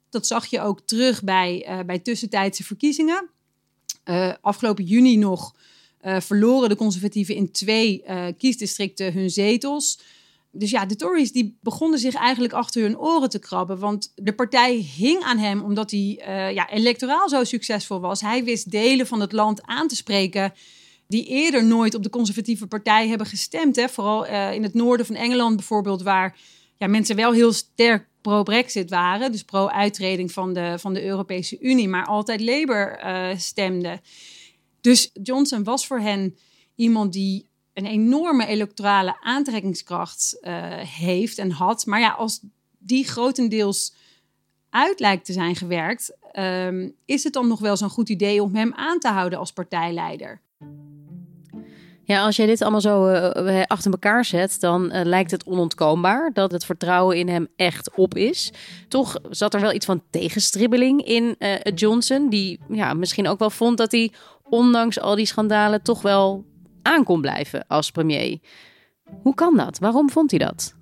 Dat 0.10 0.28
zag 0.28 0.46
je 0.46 0.62
ook 0.62 0.82
terug 0.86 1.24
bij, 1.24 1.66
uh, 1.70 1.80
bij 1.86 2.00
tussentijdse 2.00 2.64
verkiezingen. 2.64 3.30
Uh, 4.06 4.34
afgelopen 4.42 4.84
juni 4.84 5.18
nog 5.18 5.56
uh, 6.02 6.20
verloren 6.20 6.70
de 6.70 6.76
conservatieven 6.76 7.36
in 7.36 7.52
twee 7.52 8.04
kiesdistricten 8.38 9.14
hun 9.14 9.30
zetels. 9.30 10.00
Dus 10.52 10.70
ja, 10.70 10.86
de 10.86 10.96
Tories 10.96 11.32
die 11.32 11.58
begonnen 11.62 12.00
zich 12.00 12.14
eigenlijk 12.14 12.54
achter 12.54 12.82
hun 12.82 12.98
oren 12.98 13.30
te 13.30 13.40
krabben. 13.40 13.80
Want 13.80 14.12
de 14.16 14.34
partij 14.34 14.76
hing 14.76 15.24
aan 15.24 15.38
hem 15.38 15.62
omdat 15.62 15.92
hij 15.92 16.20
ja, 16.54 16.70
electoraal 16.70 17.30
zo 17.30 17.44
succesvol 17.44 18.00
was. 18.00 18.22
Hij 18.22 18.44
wist 18.44 18.72
delen 18.72 19.08
van 19.08 19.20
het 19.20 19.32
land 19.32 19.62
aan 19.62 19.88
te 19.88 19.96
spreken 19.96 20.54
die 21.08 21.26
eerder 21.26 21.66
nooit 21.66 21.96
op 21.96 22.04
de 22.04 22.10
conservatieve 22.10 22.68
partij 22.68 23.08
hebben 23.08 23.28
gestemd. 23.28 23.76
Hè? 23.76 23.90
Vooral 23.90 24.28
uh, 24.28 24.54
in 24.54 24.64
het 24.64 24.74
noorden 24.74 25.06
van 25.06 25.16
Engeland 25.16 25.56
bijvoorbeeld, 25.56 26.02
waar 26.02 26.38
ja, 26.78 26.88
mensen 26.88 27.16
wel 27.16 27.32
heel 27.32 27.54
sterk 27.54 28.08
pro-Brexit 28.22 28.90
waren. 28.90 29.32
Dus 29.32 29.44
pro-uittreding 29.44 30.32
van 30.32 30.54
de, 30.54 30.76
van 30.80 30.94
de 30.94 31.04
Europese 31.04 31.60
Unie, 31.60 31.88
maar 31.88 32.06
altijd 32.06 32.42
Labour 32.42 33.00
uh, 33.06 33.38
stemden. 33.38 34.02
Dus 34.82 35.10
Johnson 35.24 35.64
was 35.64 35.88
voor 35.88 36.00
hen 36.00 36.38
iemand 36.76 37.14
die 37.14 37.48
een 37.74 37.86
enorme 37.86 38.46
electorale 38.46 39.22
aantrekkingskracht 39.22 40.38
uh, 40.42 40.52
heeft 40.78 41.38
en 41.38 41.52
had. 41.52 41.86
Maar 41.86 42.00
ja, 42.00 42.12
als 42.12 42.40
die 42.78 43.06
grotendeels 43.06 43.96
uit 44.70 45.00
lijkt 45.00 45.26
te 45.26 45.34
zijn 45.34 45.56
gewerkt, 45.56 46.18
um, 46.40 46.96
is 47.06 47.24
het 47.24 47.34
dan 47.34 47.48
nog 47.48 47.60
wel 47.60 47.78
zo'n 47.78 47.90
goed 47.90 48.10
idee 48.10 48.44
om 48.44 48.56
hem 48.56 48.74
aan 48.74 49.00
te 49.00 49.08
houden 49.08 49.40
als 49.40 49.54
partijleider? 49.54 50.42
Ja, 52.06 52.24
als 52.26 52.36
jij 52.36 52.46
dit 52.46 52.62
allemaal 52.62 52.82
zo 52.82 53.08
uh, 53.08 53.62
achter 53.68 53.92
elkaar 53.92 54.26
zet, 54.26 54.60
dan 54.60 54.84
uh, 54.84 55.02
lijkt 55.04 55.32
het 55.32 55.44
onontkoombaar 55.44 56.32
dat 56.34 56.52
het 56.52 56.66
vertrouwen 56.66 57.18
in 57.18 57.30
hem 57.30 57.48
echt 57.56 57.96
op 57.96 58.16
is. 58.16 58.52
Toch 58.88 59.16
zat 59.30 59.54
er 59.54 59.62
wel 59.62 59.74
iets 59.74 59.86
van 59.86 60.04
tegenstribbeling 60.10 61.06
in 61.06 61.36
Johnson, 61.76 62.30
die 62.30 62.60
ja, 62.70 62.94
misschien 62.94 63.28
ook 63.28 63.40
wel 63.40 63.50
vond 63.50 63.78
dat 63.78 63.92
hij 63.92 64.12
ondanks 64.44 65.00
al 65.00 65.16
die 65.16 65.26
schandalen 65.26 65.82
toch 65.82 66.02
wel 66.02 66.46
aan 66.82 67.04
kon 67.04 67.22
blijven 67.22 67.68
als 67.68 67.92
premier. 67.92 68.40
Hoe 69.22 69.36
kan 69.36 69.58
dat? 69.58 69.80
Waarom 69.80 70.10
vond 70.10 70.30
hij 70.32 70.40
dat? 70.40 70.76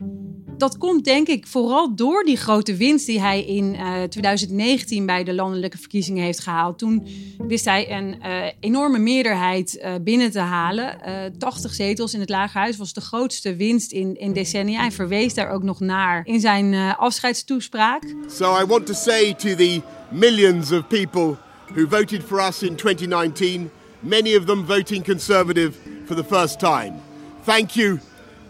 Dat 0.61 0.77
komt 0.77 1.03
denk 1.03 1.27
ik 1.27 1.47
vooral 1.47 1.95
door 1.95 2.23
die 2.23 2.37
grote 2.37 2.75
winst 2.75 3.05
die 3.05 3.19
hij 3.19 3.43
in 3.43 3.73
uh, 3.73 4.03
2019 4.03 5.05
bij 5.05 5.23
de 5.23 5.33
landelijke 5.33 5.77
verkiezingen 5.77 6.23
heeft 6.23 6.39
gehaald. 6.39 6.77
Toen 6.77 7.07
wist 7.37 7.65
hij 7.65 7.91
een 7.91 8.15
uh, 8.23 8.45
enorme 8.59 8.99
meerderheid 8.99 9.79
uh, 9.83 9.93
binnen 10.01 10.31
te 10.31 10.39
halen. 10.39 10.97
80 11.37 11.73
zetels 11.73 12.13
in 12.13 12.19
het 12.19 12.29
Lagerhuis 12.29 12.77
was 12.77 12.93
de 12.93 13.01
grootste 13.01 13.55
winst 13.55 13.91
in, 13.91 14.15
in 14.19 14.33
decennia. 14.33 14.79
Hij 14.79 14.91
verwees 14.91 15.33
daar 15.33 15.49
ook 15.49 15.63
nog 15.63 15.79
naar 15.79 16.21
in 16.25 16.39
zijn 16.39 16.95
afscheidstoespraak. 16.97 18.03
So 18.29 18.59
I 18.61 18.65
want 18.65 18.85
to 18.85 18.93
say 18.93 19.33
to 19.33 19.55
the 19.55 19.81
millions 20.09 20.71
of 20.71 20.87
people 20.87 21.35
who 21.73 21.87
voted 21.89 22.23
for 22.23 22.47
us 22.47 22.63
in 22.63 22.75
2019, 22.75 23.69
many 23.99 24.35
of 24.35 24.45
them 24.45 24.65
voting 24.65 25.03
conservative 25.03 25.71
for 26.05 26.15
the 26.15 26.25
first 26.35 26.59
time. 26.59 26.93
Thank 27.45 27.69
you 27.69 27.99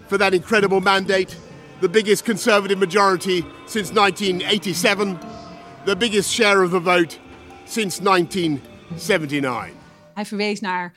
for 0.08 0.18
that 0.18 0.34
incredible 0.34 0.80
mandate. 0.80 1.51
The 1.82 1.90
biggest 1.90 2.26
Conservative 2.26 2.78
majority 2.78 3.44
since 3.66 3.92
1987. 3.94 5.20
The 5.86 5.98
biggest 5.98 6.32
share 6.32 6.64
of 6.64 6.70
the 6.70 6.82
vote 6.82 7.18
since 7.66 8.04
1979. 8.04 9.74
Hij 10.14 10.26
verwees 10.26 10.60
naar 10.60 10.94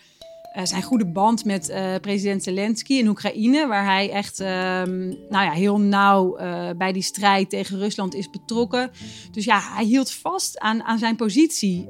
uh, 0.57 0.65
zijn 0.65 0.83
goede 0.83 1.07
band 1.07 1.45
met 1.45 1.69
uh, 1.69 1.95
president 2.01 2.43
Zelensky 2.43 2.93
in 2.93 3.09
Oekraïne, 3.09 3.67
waar 3.67 3.85
hij 3.85 4.11
echt 4.11 4.41
uh, 4.41 4.47
nou 4.47 5.15
ja, 5.29 5.51
heel 5.51 5.81
nauw 5.81 6.39
uh, 6.39 6.71
bij 6.77 6.93
die 6.93 7.03
strijd 7.03 7.51
tegen 7.51 7.79
Rusland 7.79 8.15
is 8.15 8.31
betrokken. 8.31 8.91
Dus 9.31 9.45
ja, 9.45 9.61
hij 9.61 9.85
hield 9.85 10.11
vast 10.11 10.59
aan, 10.59 10.83
aan 10.83 10.99
zijn 10.99 11.17
positie 11.17 11.89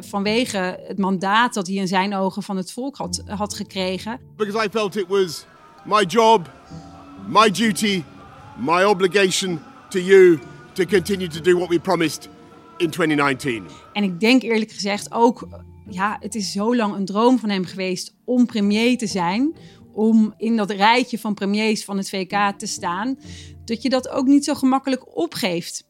vanwege 0.00 0.78
het 0.86 0.98
mandaat 0.98 1.54
dat 1.54 1.66
hij 1.66 1.76
in 1.76 1.88
zijn 1.88 2.14
ogen 2.14 2.42
van 2.42 2.56
het 2.56 2.72
volk 2.72 2.96
had, 2.96 3.22
had 3.26 3.54
gekregen. 3.54 4.20
Because 4.36 4.64
I 4.64 4.68
felt 4.70 4.96
it 4.96 5.06
was 5.08 5.44
my 5.84 6.02
job, 6.02 6.50
my 7.26 7.50
duty, 7.50 8.02
my 8.58 8.84
obligation 8.84 9.60
to 9.88 9.98
you 9.98 10.38
to 10.72 10.84
continue 10.84 11.28
to 11.28 11.40
do 11.40 11.56
what 11.56 11.68
we 11.68 11.80
promised 11.80 12.28
in 12.76 12.90
2019. 12.90 13.66
En 13.92 14.02
ik 14.02 14.20
denk 14.20 14.42
eerlijk 14.42 14.70
gezegd 14.70 15.12
ook, 15.12 15.48
ja, 15.88 16.16
het 16.20 16.34
is 16.34 16.52
zo 16.52 16.76
lang 16.76 16.94
een 16.94 17.04
droom 17.04 17.38
van 17.38 17.48
hem 17.48 17.64
geweest 17.64 18.14
om 18.24 18.46
premier 18.46 18.98
te 18.98 19.06
zijn. 19.06 19.56
Om 19.92 20.34
in 20.36 20.56
dat 20.56 20.70
rijtje 20.70 21.18
van 21.18 21.34
premiers 21.34 21.84
van 21.84 21.96
het 21.96 22.08
VK 22.08 22.52
te 22.56 22.66
staan. 22.66 23.18
Dat 23.64 23.82
je 23.82 23.88
dat 23.88 24.08
ook 24.08 24.26
niet 24.26 24.44
zo 24.44 24.54
gemakkelijk 24.54 25.16
opgeeft. 25.16 25.84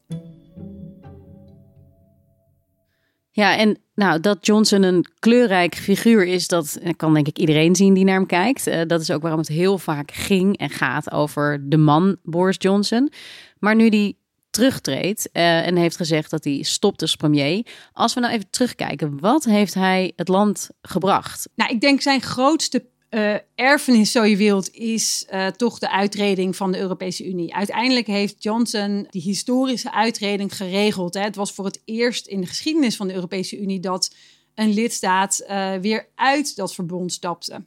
Ja, 3.33 3.57
en 3.57 3.79
nou, 3.95 4.21
dat 4.21 4.47
Johnson 4.47 4.83
een 4.83 5.07
kleurrijk 5.19 5.75
figuur 5.75 6.27
is, 6.27 6.49
dat 6.49 6.79
kan 6.97 7.15
denk 7.15 7.27
ik 7.27 7.39
iedereen 7.39 7.77
zien 7.77 7.95
die 7.95 8.05
naar 8.05 8.15
hem 8.15 8.27
kijkt. 8.27 8.67
Uh, 8.67 8.81
dat 8.87 9.01
is 9.01 9.11
ook 9.11 9.23
waarom 9.23 9.41
het 9.41 9.49
heel 9.49 9.79
vaak 9.79 10.11
ging 10.13 10.57
en 10.57 10.71
gaat 10.71 11.11
over 11.11 11.69
de 11.69 11.77
man 11.77 12.17
Boris 12.23 12.57
Johnson. 12.59 13.13
Maar 13.59 13.77
nu 13.77 13.89
die 13.89 14.19
terugtreedt 14.51 15.29
uh, 15.33 15.67
en 15.67 15.77
heeft 15.77 15.97
gezegd 15.97 16.31
dat 16.31 16.45
hij 16.45 16.63
stopt 16.63 17.03
als 17.03 17.17
premier. 17.17 17.67
Als 17.93 18.15
we 18.15 18.21
nou 18.21 18.33
even 18.33 18.51
terugkijken, 18.51 19.21
wat 19.21 19.45
heeft 19.45 19.75
hij 19.75 20.13
het 20.17 20.29
land 20.29 20.71
gebracht? 20.83 21.49
Nou, 21.55 21.73
ik 21.73 21.81
denk 21.81 22.01
zijn 22.01 22.21
grootste 22.21 22.85
uh, 23.11 23.35
erfenis, 23.55 24.13
zo 24.13 24.25
je 24.25 24.37
wilt, 24.37 24.71
is 24.75 25.27
uh, 25.33 25.47
toch 25.47 25.79
de 25.79 25.91
uitreding 25.91 26.57
van 26.57 26.73
de 26.73 26.79
Europese 26.79 27.27
Unie. 27.27 27.55
Uiteindelijk 27.55 28.07
heeft 28.07 28.43
Johnson 28.43 29.07
die 29.11 29.23
historische 29.23 29.93
uitreding 29.93 30.57
geregeld. 30.57 31.15
Hè. 31.15 31.21
Het 31.21 31.37
was 31.37 31.53
voor 31.53 31.65
het 31.65 31.83
eerst 31.85 32.27
in 32.27 32.41
de 32.41 32.47
geschiedenis 32.47 32.97
van 32.97 33.09
de 33.09 33.15
Europese 33.15 33.59
Unie 33.59 33.81
dat 33.81 34.15
een 34.55 34.73
lidstaat 34.73 35.45
uh, 35.49 35.75
weer 35.75 36.09
uit 36.15 36.57
dat 36.57 36.75
verbond 36.75 37.13
stapte. 37.13 37.65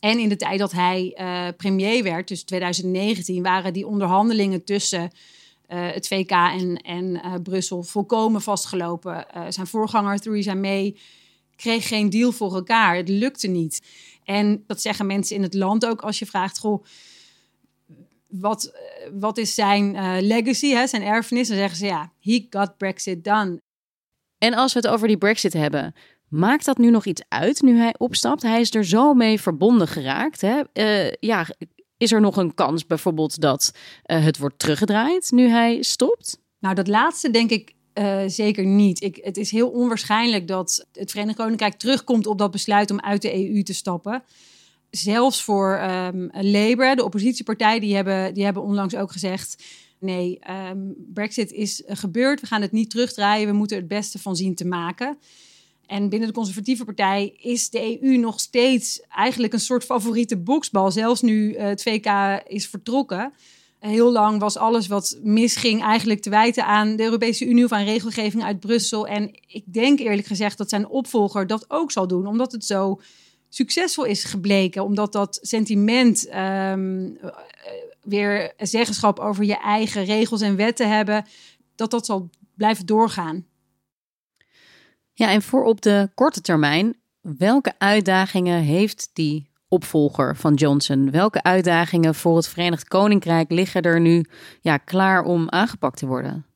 En 0.00 0.18
in 0.18 0.28
de 0.28 0.36
tijd 0.36 0.58
dat 0.58 0.72
hij 0.72 1.16
premier 1.56 2.02
werd, 2.02 2.28
dus 2.28 2.42
2019, 2.42 3.42
waren 3.42 3.72
die 3.72 3.86
onderhandelingen 3.86 4.64
tussen 4.64 5.10
het 5.66 6.06
VK 6.06 6.30
en, 6.30 6.76
en 6.76 7.20
Brussel 7.42 7.82
volkomen 7.82 8.42
vastgelopen. 8.42 9.26
zijn 9.48 9.66
voorganger 9.66 10.18
Theresa 10.18 10.54
May 10.54 10.96
kreeg 11.58 11.88
geen 11.88 12.10
deal 12.10 12.32
voor 12.32 12.54
elkaar. 12.54 12.96
Het 12.96 13.08
lukte 13.08 13.46
niet. 13.46 13.80
En 14.28 14.64
dat 14.66 14.80
zeggen 14.80 15.06
mensen 15.06 15.36
in 15.36 15.42
het 15.42 15.54
land 15.54 15.86
ook 15.86 16.00
als 16.00 16.18
je 16.18 16.26
vraagt: 16.26 16.58
goh, 16.58 16.84
wat, 18.26 18.72
wat 19.12 19.38
is 19.38 19.54
zijn 19.54 19.94
uh, 19.94 20.16
legacy, 20.20 20.68
hè, 20.68 20.86
zijn 20.86 21.02
erfenis? 21.02 21.48
Dan 21.48 21.56
zeggen 21.56 21.76
ze 21.76 21.86
ja, 21.86 22.12
he 22.20 22.46
got 22.50 22.76
Brexit 22.76 23.24
done. 23.24 23.60
En 24.38 24.54
als 24.54 24.72
we 24.72 24.78
het 24.78 24.88
over 24.88 25.08
die 25.08 25.18
Brexit 25.18 25.52
hebben, 25.52 25.94
maakt 26.28 26.64
dat 26.64 26.78
nu 26.78 26.90
nog 26.90 27.04
iets 27.04 27.22
uit 27.28 27.62
nu 27.62 27.76
hij 27.78 27.94
opstapt? 27.98 28.42
Hij 28.42 28.60
is 28.60 28.74
er 28.74 28.84
zo 28.84 29.14
mee 29.14 29.40
verbonden 29.40 29.88
geraakt. 29.88 30.40
Hè? 30.40 30.62
Uh, 30.72 31.12
ja, 31.20 31.46
is 31.96 32.12
er 32.12 32.20
nog 32.20 32.36
een 32.36 32.54
kans 32.54 32.86
bijvoorbeeld 32.86 33.40
dat 33.40 33.72
uh, 34.06 34.24
het 34.24 34.38
wordt 34.38 34.58
teruggedraaid 34.58 35.30
nu 35.30 35.48
hij 35.48 35.82
stopt? 35.82 36.40
Nou, 36.58 36.74
dat 36.74 36.88
laatste 36.88 37.30
denk 37.30 37.50
ik 37.50 37.72
uh, 37.98 38.22
zeker 38.26 38.66
niet. 38.66 39.02
Ik, 39.02 39.18
het 39.22 39.36
is 39.36 39.50
heel 39.50 39.68
onwaarschijnlijk 39.68 40.48
dat 40.48 40.86
het 40.92 41.10
Verenigd 41.10 41.38
Koninkrijk 41.38 41.74
terugkomt 41.74 42.26
op 42.26 42.38
dat 42.38 42.50
besluit 42.50 42.90
om 42.90 43.00
uit 43.00 43.22
de 43.22 43.50
EU 43.50 43.62
te 43.62 43.74
stappen. 43.74 44.22
Zelfs 44.90 45.42
voor 45.42 45.80
um, 45.80 46.28
Labour, 46.32 46.96
de 46.96 47.04
oppositiepartij, 47.04 47.80
die 47.80 47.94
hebben, 47.94 48.34
die 48.34 48.44
hebben 48.44 48.62
onlangs 48.62 48.96
ook 48.96 49.12
gezegd: 49.12 49.64
nee, 49.98 50.38
um, 50.70 50.94
Brexit 51.14 51.52
is 51.52 51.82
gebeurd, 51.86 52.40
we 52.40 52.46
gaan 52.46 52.62
het 52.62 52.72
niet 52.72 52.90
terugdraaien, 52.90 53.48
we 53.48 53.52
moeten 53.52 53.76
het 53.76 53.88
beste 53.88 54.18
van 54.18 54.36
zien 54.36 54.54
te 54.54 54.66
maken. 54.66 55.18
En 55.86 56.08
binnen 56.08 56.28
de 56.28 56.34
conservatieve 56.34 56.84
partij 56.84 57.34
is 57.36 57.70
de 57.70 58.02
EU 58.02 58.16
nog 58.16 58.40
steeds 58.40 59.00
eigenlijk 59.08 59.52
een 59.52 59.60
soort 59.60 59.84
favoriete 59.84 60.36
boksbal, 60.36 60.90
zelfs 60.90 61.20
nu 61.20 61.54
uh, 61.54 61.62
het 61.62 61.82
VK 61.82 62.06
is 62.46 62.66
vertrokken. 62.66 63.32
Heel 63.78 64.12
lang 64.12 64.40
was 64.40 64.56
alles 64.56 64.86
wat 64.86 65.18
misging 65.22 65.82
eigenlijk 65.82 66.20
te 66.20 66.30
wijten 66.30 66.66
aan 66.66 66.96
de 66.96 67.02
Europese 67.02 67.46
Unie 67.46 67.64
of 67.64 67.72
aan 67.72 67.84
regelgeving 67.84 68.42
uit 68.42 68.60
Brussel. 68.60 69.06
En 69.06 69.30
ik 69.46 69.72
denk 69.72 69.98
eerlijk 69.98 70.26
gezegd 70.26 70.58
dat 70.58 70.68
zijn 70.68 70.88
opvolger 70.88 71.46
dat 71.46 71.64
ook 71.68 71.92
zal 71.92 72.06
doen, 72.06 72.26
omdat 72.26 72.52
het 72.52 72.64
zo 72.64 73.00
succesvol 73.48 74.04
is 74.04 74.24
gebleken. 74.24 74.84
Omdat 74.84 75.12
dat 75.12 75.38
sentiment 75.42 76.34
um, 76.34 77.18
weer 78.02 78.52
zeggenschap 78.56 79.18
over 79.18 79.44
je 79.44 79.58
eigen 79.58 80.04
regels 80.04 80.40
en 80.40 80.56
wetten 80.56 80.90
hebben, 80.90 81.26
dat 81.74 81.90
dat 81.90 82.06
zal 82.06 82.30
blijven 82.54 82.86
doorgaan. 82.86 83.46
Ja, 85.12 85.30
en 85.30 85.42
voor 85.42 85.64
op 85.64 85.80
de 85.80 86.10
korte 86.14 86.40
termijn, 86.40 86.96
welke 87.20 87.74
uitdagingen 87.78 88.62
heeft 88.62 89.10
die 89.12 89.50
opvolger 89.68 90.36
van 90.36 90.54
Johnson? 90.54 91.10
Welke 91.10 91.42
uitdagingen 91.42 92.14
voor 92.14 92.36
het 92.36 92.48
Verenigd 92.48 92.88
Koninkrijk 92.88 93.50
liggen 93.50 93.82
er 93.82 94.00
nu 94.00 94.24
ja, 94.60 94.76
klaar 94.76 95.24
om 95.24 95.50
aangepakt 95.50 95.98
te 95.98 96.06
worden? 96.06 96.46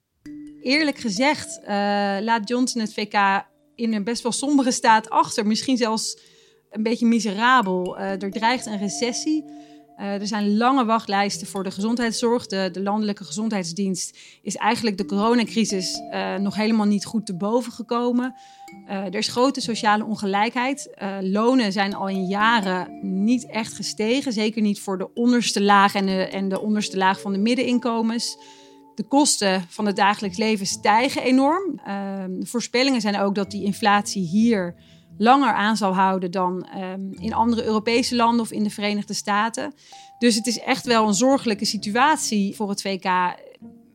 Eerlijk 0.62 0.98
gezegd 0.98 1.60
uh, 1.62 1.68
laat 2.20 2.48
Johnson 2.48 2.80
het 2.80 2.92
VK 2.92 3.44
in 3.74 3.94
een 3.94 4.04
best 4.04 4.22
wel 4.22 4.32
sombere 4.32 4.72
staat 4.72 5.10
achter. 5.10 5.46
Misschien 5.46 5.76
zelfs 5.76 6.18
een 6.70 6.82
beetje 6.82 7.06
miserabel. 7.06 7.98
Uh, 7.98 8.22
er 8.22 8.30
dreigt 8.30 8.66
een 8.66 8.78
recessie. 8.78 9.44
Uh, 9.98 10.20
er 10.20 10.26
zijn 10.26 10.56
lange 10.56 10.84
wachtlijsten 10.84 11.46
voor 11.46 11.64
de 11.64 11.70
gezondheidszorg. 11.70 12.46
De, 12.46 12.68
de 12.72 12.82
landelijke 12.82 13.24
gezondheidsdienst 13.24 14.18
is 14.42 14.56
eigenlijk 14.56 14.98
de 14.98 15.04
coronacrisis 15.04 16.00
nog 16.38 16.54
helemaal 16.54 16.86
niet 16.86 17.04
goed 17.04 17.26
te 17.26 17.36
boven 17.36 17.72
gekomen. 17.72 18.34
Uh, 18.88 19.04
er 19.04 19.14
is 19.14 19.28
grote 19.28 19.60
sociale 19.60 20.04
ongelijkheid. 20.04 20.90
lonen 21.20 21.72
zijn 21.72 21.94
al 21.94 22.08
in 22.08 22.26
jaren 22.26 22.98
niet 23.24 23.46
echt 23.46 23.72
gestegen. 23.72 24.32
Zeker 24.32 24.62
niet 24.62 24.80
voor 24.80 24.98
de 24.98 25.14
onderste 25.14 25.62
laag 25.62 25.94
en 25.94 26.06
de, 26.06 26.26
en 26.26 26.48
de 26.48 26.60
onderste 26.60 26.96
laag 26.96 27.20
van 27.20 27.32
de 27.32 27.38
middeninkomens. 27.38 28.36
De 28.94 29.02
kosten 29.02 29.64
van 29.68 29.86
het 29.86 29.96
dagelijks 29.96 30.36
leven 30.36 30.66
stijgen 30.66 31.22
enorm. 31.22 31.80
de 32.38 32.46
voorspellingen 32.46 33.00
zijn 33.00 33.20
ook 33.20 33.34
dat 33.34 33.50
die 33.50 33.64
inflatie 33.64 34.26
hier 34.26 34.74
langer 35.18 35.52
aan 35.52 35.76
zal 35.76 35.94
houden 35.94 36.30
dan 36.30 36.66
um, 36.76 37.12
in 37.12 37.34
andere 37.34 37.64
Europese 37.64 38.16
landen 38.16 38.40
of 38.40 38.52
in 38.52 38.62
de 38.62 38.70
Verenigde 38.70 39.14
Staten. 39.14 39.74
Dus 40.18 40.34
het 40.34 40.46
is 40.46 40.58
echt 40.58 40.86
wel 40.86 41.08
een 41.08 41.14
zorgelijke 41.14 41.64
situatie 41.64 42.54
voor 42.54 42.68
het 42.68 42.82
VK. 42.82 43.34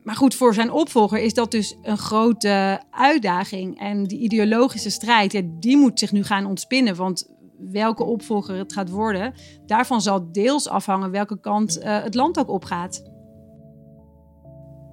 Maar 0.08 0.16
goed, 0.16 0.34
voor 0.34 0.54
zijn 0.54 0.72
opvolger 0.72 1.18
is 1.18 1.34
dat 1.34 1.50
dus 1.50 1.76
een 1.82 1.98
grote 1.98 2.82
uitdaging. 2.90 3.78
En 3.78 4.04
die 4.04 4.18
ideologische 4.18 4.90
strijd, 4.90 5.32
ja, 5.32 5.40
die 5.44 5.76
moet 5.76 5.98
zich 5.98 6.12
nu 6.12 6.22
gaan 6.24 6.46
ontspinnen. 6.46 6.96
Want 6.96 7.28
welke 7.58 8.04
opvolger 8.04 8.56
het 8.56 8.72
gaat 8.72 8.90
worden, 8.90 9.34
daarvan 9.66 10.00
zal 10.00 10.32
deels 10.32 10.68
afhangen 10.68 11.10
welke 11.10 11.40
kant 11.40 11.78
uh, 11.78 12.02
het 12.02 12.14
land 12.14 12.38
ook 12.38 12.48
opgaat. 12.48 13.02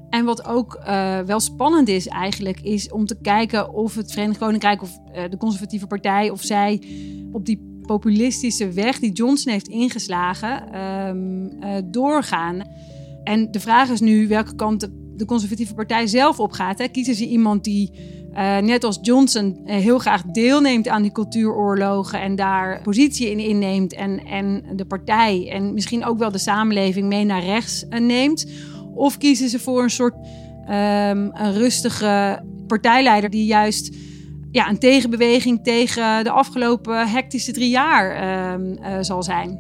En 0.10 0.26
wat 0.26 0.46
ook 0.46 0.76
uh, 0.80 1.20
wel 1.20 1.40
spannend 1.40 1.88
is 1.88 2.08
eigenlijk, 2.08 2.60
is 2.62 2.92
om 2.92 3.06
te 3.06 3.22
kijken 3.22 3.74
of 3.74 3.96
het 3.96 4.12
Verenigd 4.12 4.40
Koninkrijk 4.40 4.82
of 4.82 5.00
uh, 5.16 5.24
de 5.30 5.38
conservatieve 5.38 5.88
partij, 5.88 6.30
of 6.30 6.42
zij 6.42 6.84
op 7.32 7.46
die 7.46 7.82
populistische 7.82 8.72
weg 8.72 9.00
die 9.00 9.12
Johnson 9.12 9.52
heeft 9.52 9.68
ingeslagen, 9.68 10.64
uh, 11.64 11.78
doorgaan. 11.86 12.62
En 13.24 13.52
de 13.52 13.60
vraag 13.60 13.90
is 13.90 14.00
nu 14.00 14.28
welke 14.28 14.56
kant 14.56 14.80
de, 14.80 15.04
de 15.16 15.26
conservatieve 15.26 15.74
partij 15.74 16.08
zelf 16.08 16.40
op 16.40 16.52
gaat. 16.52 16.78
Hè? 16.78 16.88
Kiezen 16.88 17.16
ze 17.16 17.28
iemand 17.28 17.64
die, 17.64 17.92
net 18.62 18.84
als 18.84 19.00
Johnson, 19.02 19.62
heel 19.66 20.00
graag 20.00 20.24
deelneemt 20.24 20.88
aan 20.88 21.02
die 21.02 21.12
cultuuroorlogen 21.12 22.22
en 22.22 22.36
daar 22.36 22.82
positie 22.82 23.32
in 23.32 23.40
inneemt 23.40 23.94
en, 23.94 24.26
en 24.26 24.64
de 24.76 24.86
partij 24.86 25.50
en 25.52 25.74
misschien 25.74 26.06
ook 26.06 26.18
wel 26.18 26.32
de 26.32 26.38
samenleving 26.38 27.08
mee 27.08 27.24
naar 27.24 27.44
rechts 27.44 27.86
neemt? 27.90 28.46
Of 28.94 29.18
kiezen 29.18 29.50
ze 29.50 29.60
voor 29.60 29.84
een 29.84 29.90
soort 29.90 30.16
um, 30.16 31.30
een 31.34 31.54
rustige 31.54 32.44
partijleider 32.68 33.30
die 33.30 33.46
juist 33.46 33.96
ja, 34.52 34.70
een 34.70 34.80
tegenbeweging 34.80 35.64
tegen 35.64 36.24
de 36.24 36.30
afgelopen 36.30 37.08
hectische 37.08 37.52
drie 37.52 37.70
jaar 37.70 38.60
uh, 38.60 38.98
zal 39.02 39.24
zijn. 39.24 39.60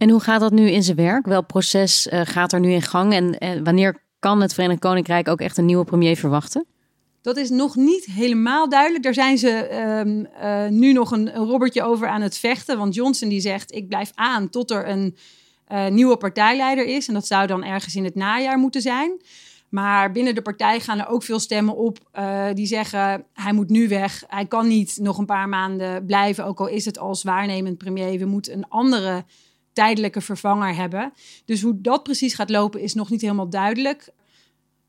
En 0.00 0.10
hoe 0.10 0.20
gaat 0.20 0.40
dat 0.40 0.52
nu 0.52 0.70
in 0.70 0.82
zijn 0.82 0.96
werk? 0.96 1.26
Welk 1.26 1.46
proces 1.46 2.06
uh, 2.06 2.20
gaat 2.24 2.52
er 2.52 2.60
nu 2.60 2.72
in 2.72 2.82
gang? 2.82 3.12
En, 3.12 3.38
en 3.38 3.64
wanneer 3.64 4.02
kan 4.18 4.40
het 4.40 4.54
Verenigd 4.54 4.80
Koninkrijk 4.80 5.28
ook 5.28 5.40
echt 5.40 5.58
een 5.58 5.64
nieuwe 5.64 5.84
premier 5.84 6.16
verwachten? 6.16 6.66
Dat 7.22 7.36
is 7.36 7.50
nog 7.50 7.76
niet 7.76 8.04
helemaal 8.04 8.68
duidelijk. 8.68 9.02
Daar 9.02 9.14
zijn 9.14 9.38
ze 9.38 9.74
um, 10.06 10.26
uh, 10.42 10.68
nu 10.68 10.92
nog 10.92 11.10
een, 11.10 11.36
een 11.36 11.46
robbertje 11.46 11.82
over 11.82 12.08
aan 12.08 12.20
het 12.20 12.38
vechten. 12.38 12.78
Want 12.78 12.94
Johnson 12.94 13.28
die 13.28 13.40
zegt, 13.40 13.74
ik 13.74 13.88
blijf 13.88 14.10
aan 14.14 14.50
tot 14.50 14.70
er 14.70 14.88
een 14.88 15.16
nieuwe 15.94 16.16
partijleider 16.16 16.86
is. 16.86 17.08
En 17.08 17.14
dat 17.14 17.26
zou 17.26 17.46
dan 17.46 17.64
ergens 17.64 17.94
in 17.94 18.04
het 18.04 18.14
najaar 18.14 18.58
moeten 18.58 18.82
zijn. 18.82 19.20
Maar 19.68 20.12
binnen 20.12 20.34
de 20.34 20.42
partij 20.42 20.80
gaan 20.80 20.98
er 20.98 21.08
ook 21.08 21.22
veel 21.22 21.38
stemmen 21.38 21.76
op 21.76 21.98
die 22.54 22.66
zeggen: 22.66 23.24
hij 23.32 23.52
moet 23.52 23.68
nu 23.68 23.88
weg. 23.88 24.24
Hij 24.26 24.46
kan 24.46 24.68
niet 24.68 24.98
nog 25.00 25.18
een 25.18 25.26
paar 25.26 25.48
maanden 25.48 26.06
blijven, 26.06 26.44
ook 26.44 26.60
al 26.60 26.68
is 26.68 26.84
het 26.84 26.98
als 26.98 27.22
waarnemend 27.22 27.78
premier. 27.78 28.18
We 28.18 28.24
moeten 28.24 28.52
een 28.52 28.68
andere 28.68 29.24
tijdelijke 29.72 30.20
vervanger 30.20 30.74
hebben. 30.74 31.12
Dus 31.44 31.62
hoe 31.62 31.80
dat 31.80 32.02
precies 32.02 32.34
gaat 32.34 32.50
lopen 32.50 32.80
is 32.80 32.94
nog 32.94 33.10
niet 33.10 33.20
helemaal 33.20 33.50
duidelijk. 33.50 34.08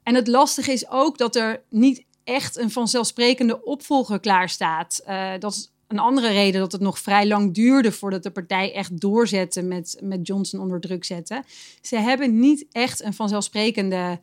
En 0.03 0.15
het 0.15 0.27
lastige 0.27 0.71
is 0.71 0.89
ook 0.89 1.17
dat 1.17 1.35
er 1.35 1.63
niet 1.69 2.05
echt 2.23 2.57
een 2.57 2.71
vanzelfsprekende 2.71 3.63
opvolger 3.63 4.19
klaar 4.19 4.49
staat. 4.49 5.01
Uh, 5.07 5.31
dat 5.39 5.53
is 5.53 5.71
een 5.87 5.99
andere 5.99 6.27
reden 6.27 6.61
dat 6.61 6.71
het 6.71 6.81
nog 6.81 6.99
vrij 6.99 7.27
lang 7.27 7.53
duurde 7.53 7.91
voordat 7.91 8.23
de 8.23 8.31
partij 8.31 8.73
echt 8.73 9.01
doorzette 9.01 9.61
met, 9.61 9.99
met 10.03 10.27
Johnson 10.27 10.59
onder 10.59 10.79
druk 10.79 11.03
zetten. 11.03 11.43
Ze 11.81 11.95
hebben 11.95 12.39
niet 12.39 12.65
echt 12.71 13.01
een 13.03 13.13
vanzelfsprekende 13.13 14.19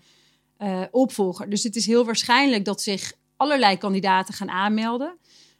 uh, 0.59 0.83
opvolger. 0.91 1.51
Dus 1.51 1.63
het 1.63 1.77
is 1.77 1.87
heel 1.87 2.05
waarschijnlijk 2.05 2.65
dat 2.65 2.83
zich 2.83 3.13
allerlei 3.37 3.77
kandidaten 3.77 4.35
gaan 4.35 4.51
aanmelden. 4.51 5.19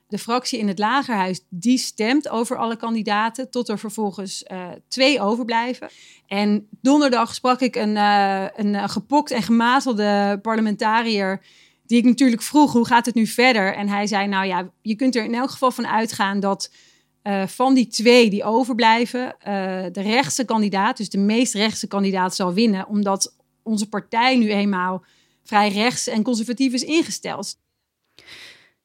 De 0.09 0.19
fractie 0.19 0.59
in 0.59 0.69
het 0.69 0.79
lagerhuis 0.79 1.41
die 1.49 1.79
stemt 1.79 2.29
over 2.29 2.57
alle 2.57 2.77
kandidaten 2.77 3.51
tot 3.51 3.69
er 3.69 3.79
vervolgens 3.79 4.45
uh, 4.53 4.69
twee 4.89 5.21
overblijven. 5.21 5.89
En 6.27 6.69
donderdag 6.81 7.35
sprak 7.35 7.61
ik 7.61 7.77
een, 7.77 7.97
uh, 7.97 8.47
een 8.57 8.89
gepokt 8.89 9.31
en 9.31 9.43
gemazelde 9.43 10.39
parlementariër 10.43 11.43
die 11.87 11.99
ik 11.99 12.05
natuurlijk 12.05 12.43
vroeg, 12.43 12.73
hoe 12.73 12.87
gaat 12.87 13.07
het 13.07 13.15
nu 13.15 13.27
verder? 13.27 13.75
En 13.75 13.89
hij 13.89 14.07
zei, 14.07 14.27
nou 14.27 14.47
ja, 14.47 14.71
je 14.83 14.95
kunt 14.95 15.17
er 15.17 15.25
in 15.25 15.35
elk 15.35 15.51
geval 15.51 15.71
van 15.71 15.87
uitgaan 15.87 16.41
dat 16.41 16.71
van 17.47 17.75
die 17.75 17.87
twee 17.87 18.31
die 18.31 18.45
overblijven, 18.45 19.37
de 19.93 20.01
rechtse 20.01 20.45
kandidaat, 20.45 20.97
dus 20.97 21.09
de 21.09 21.19
meest 21.19 21.55
rechtse 21.55 21.87
kandidaat, 21.87 22.35
zal 22.35 22.53
winnen. 22.53 22.87
Omdat 22.87 23.37
onze 23.63 23.89
partij 23.89 24.37
nu 24.37 24.51
eenmaal 24.51 25.05
vrij 25.45 25.69
rechts 25.69 26.07
en 26.07 26.23
conservatief 26.23 26.73
is 26.73 26.85
ingesteld. 26.85 27.57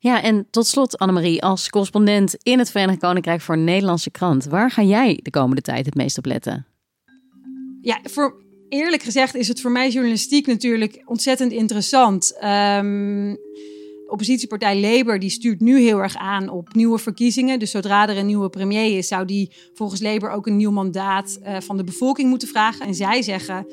Ja, 0.04 0.22
en 0.22 0.48
tot 0.50 0.68
slot, 0.68 0.98
Annemarie, 0.98 1.42
als 1.42 1.70
correspondent 1.70 2.36
in 2.36 2.60
het 2.60 2.72
Verenigd 2.72 3.00
Koninkrijk 3.00 3.42
voor 3.42 3.56
een 3.56 3.64
Nederlandse 3.64 4.12
krant, 4.12 4.46
waar 4.46 4.72
ga 4.72 4.82
jij 4.82 5.20
de 5.22 5.30
komende 5.30 5.62
tijd 5.62 5.86
het 5.86 5.96
meest 5.96 6.18
op 6.18 6.26
letten? 6.26 6.66
Ja, 7.82 8.00
voor 8.04 8.44
eerlijk 8.70 9.04
gezegd 9.04 9.36
is 9.36 9.48
het 9.48 9.62
voor 9.62 9.72
mij 9.72 9.90
journalistiek 9.90 10.48
natuurlijk 10.48 11.02
ontzettend 11.06 11.52
interessant. 11.52 12.38
Um, 12.44 13.38
oppositiepartij 14.08 14.80
Labour 14.80 15.20
die 15.20 15.30
stuurt 15.30 15.60
nu 15.60 15.80
heel 15.80 16.00
erg 16.00 16.16
aan 16.16 16.50
op 16.50 16.74
nieuwe 16.74 16.98
verkiezingen. 16.98 17.60
Dus 17.60 17.72
zodra 17.72 18.08
er 18.08 18.18
een 18.18 18.26
nieuwe 18.26 18.50
premier 18.50 18.98
is, 18.98 19.08
zou 19.08 19.26
die 19.26 19.52
volgens 19.74 20.02
Labour 20.02 20.34
ook 20.34 20.48
een 20.48 20.58
nieuw 20.58 20.72
mandaat 20.72 21.40
uh, 21.44 21.58
van 21.60 21.78
de 21.78 21.84
bevolking 21.84 22.30
moeten 22.30 22.48
vragen. 22.48 22.86
En 22.86 22.96
zij 22.96 23.22
zeggen, 23.22 23.68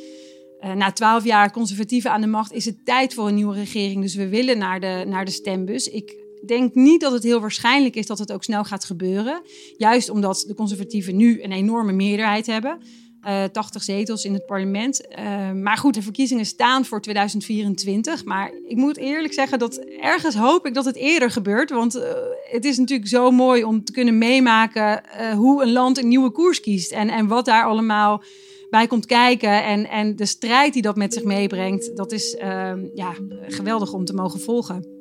uh, 0.64 0.72
na 0.72 0.92
twaalf 0.92 1.24
jaar 1.24 1.52
conservatieven 1.52 2.10
aan 2.10 2.20
de 2.20 2.26
macht 2.26 2.52
is 2.52 2.64
het 2.64 2.84
tijd 2.84 3.14
voor 3.14 3.28
een 3.28 3.34
nieuwe 3.34 3.54
regering. 3.54 4.02
Dus 4.02 4.14
we 4.14 4.28
willen 4.28 4.58
naar 4.58 4.80
de, 4.80 5.04
naar 5.06 5.24
de 5.24 5.30
stembus. 5.30 5.88
Ik 5.88 6.19
denk 6.46 6.74
niet 6.74 7.00
dat 7.00 7.12
het 7.12 7.22
heel 7.22 7.40
waarschijnlijk 7.40 7.94
is 7.94 8.06
dat 8.06 8.18
het 8.18 8.32
ook 8.32 8.44
snel 8.44 8.64
gaat 8.64 8.84
gebeuren. 8.84 9.42
Juist 9.76 10.10
omdat 10.10 10.44
de 10.46 10.54
conservatieven 10.54 11.16
nu 11.16 11.42
een 11.42 11.52
enorme 11.52 11.92
meerderheid 11.92 12.46
hebben. 12.46 12.78
Uh, 13.26 13.44
eh, 13.44 13.50
80 13.50 13.82
zetels 13.82 14.24
in 14.24 14.34
het 14.34 14.46
parlement. 14.46 15.00
Uh, 15.18 15.52
maar 15.52 15.76
goed, 15.76 15.94
de 15.94 16.02
verkiezingen 16.02 16.46
staan 16.46 16.84
voor 16.84 17.00
2024. 17.00 18.24
Maar 18.24 18.52
ik 18.68 18.76
moet 18.76 18.96
eerlijk 18.96 19.32
zeggen 19.32 19.58
dat 19.58 19.76
ergens 20.00 20.34
hoop 20.34 20.66
ik 20.66 20.74
dat 20.74 20.84
het 20.84 20.96
eerder 20.96 21.30
gebeurt. 21.30 21.70
Want 21.70 21.96
uh, 21.96 22.02
het 22.50 22.64
is 22.64 22.78
natuurlijk 22.78 23.08
zo 23.08 23.30
mooi 23.30 23.64
om 23.64 23.84
te 23.84 23.92
kunnen 23.92 24.18
meemaken 24.18 25.02
hoe 25.36 25.62
een 25.62 25.72
land 25.72 25.98
een 25.98 26.08
nieuwe 26.08 26.30
koers 26.30 26.60
kiest. 26.60 26.92
En, 26.92 27.08
en 27.08 27.26
wat 27.26 27.44
daar 27.44 27.64
allemaal 27.64 28.22
bij 28.70 28.86
komt 28.86 29.06
kijken. 29.06 29.64
En, 29.64 29.88
en 29.88 30.16
de 30.16 30.26
strijd 30.26 30.72
die 30.72 30.82
dat 30.82 30.96
met 30.96 31.14
zich 31.14 31.24
meebrengt. 31.24 31.96
Dat 31.96 32.12
is 32.12 32.34
ehm, 32.34 32.86
ja, 32.94 33.14
geweldig 33.46 33.92
om 33.92 34.04
te 34.04 34.14
mogen 34.14 34.40
volgen. 34.40 34.99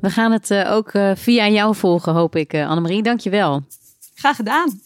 We 0.00 0.10
gaan 0.10 0.32
het 0.32 0.50
uh, 0.50 0.72
ook 0.72 0.92
uh, 0.92 1.10
via 1.14 1.48
jou 1.48 1.74
volgen, 1.74 2.12
hoop 2.12 2.36
ik, 2.36 2.54
uh, 2.54 2.68
Annemarie. 2.68 3.02
Dank 3.02 3.20
je 3.20 3.30
wel. 3.30 3.62
Graag 4.14 4.36
gedaan. 4.36 4.80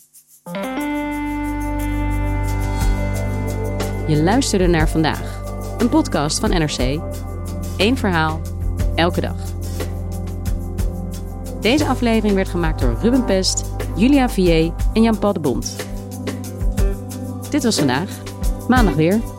Je 4.07 4.22
luisterde 4.22 4.66
naar 4.66 4.88
vandaag. 4.88 5.42
Een 5.79 5.88
podcast 5.88 6.38
van 6.38 6.50
NRC. 6.50 7.00
Eén 7.77 7.96
verhaal, 7.96 8.40
elke 8.94 9.20
dag. 9.20 9.37
Deze 11.61 11.87
aflevering 11.87 12.35
werd 12.35 12.48
gemaakt 12.48 12.81
door 12.81 12.98
Ruben 13.00 13.24
Pest, 13.24 13.64
Julia 13.96 14.29
Vier 14.29 14.72
en 14.92 15.03
Jan-Paul 15.03 15.33
de 15.33 15.40
Bond. 15.40 15.77
Dit 17.50 17.64
was 17.64 17.79
vandaag. 17.79 18.09
Maandag 18.68 18.94
weer. 18.94 19.34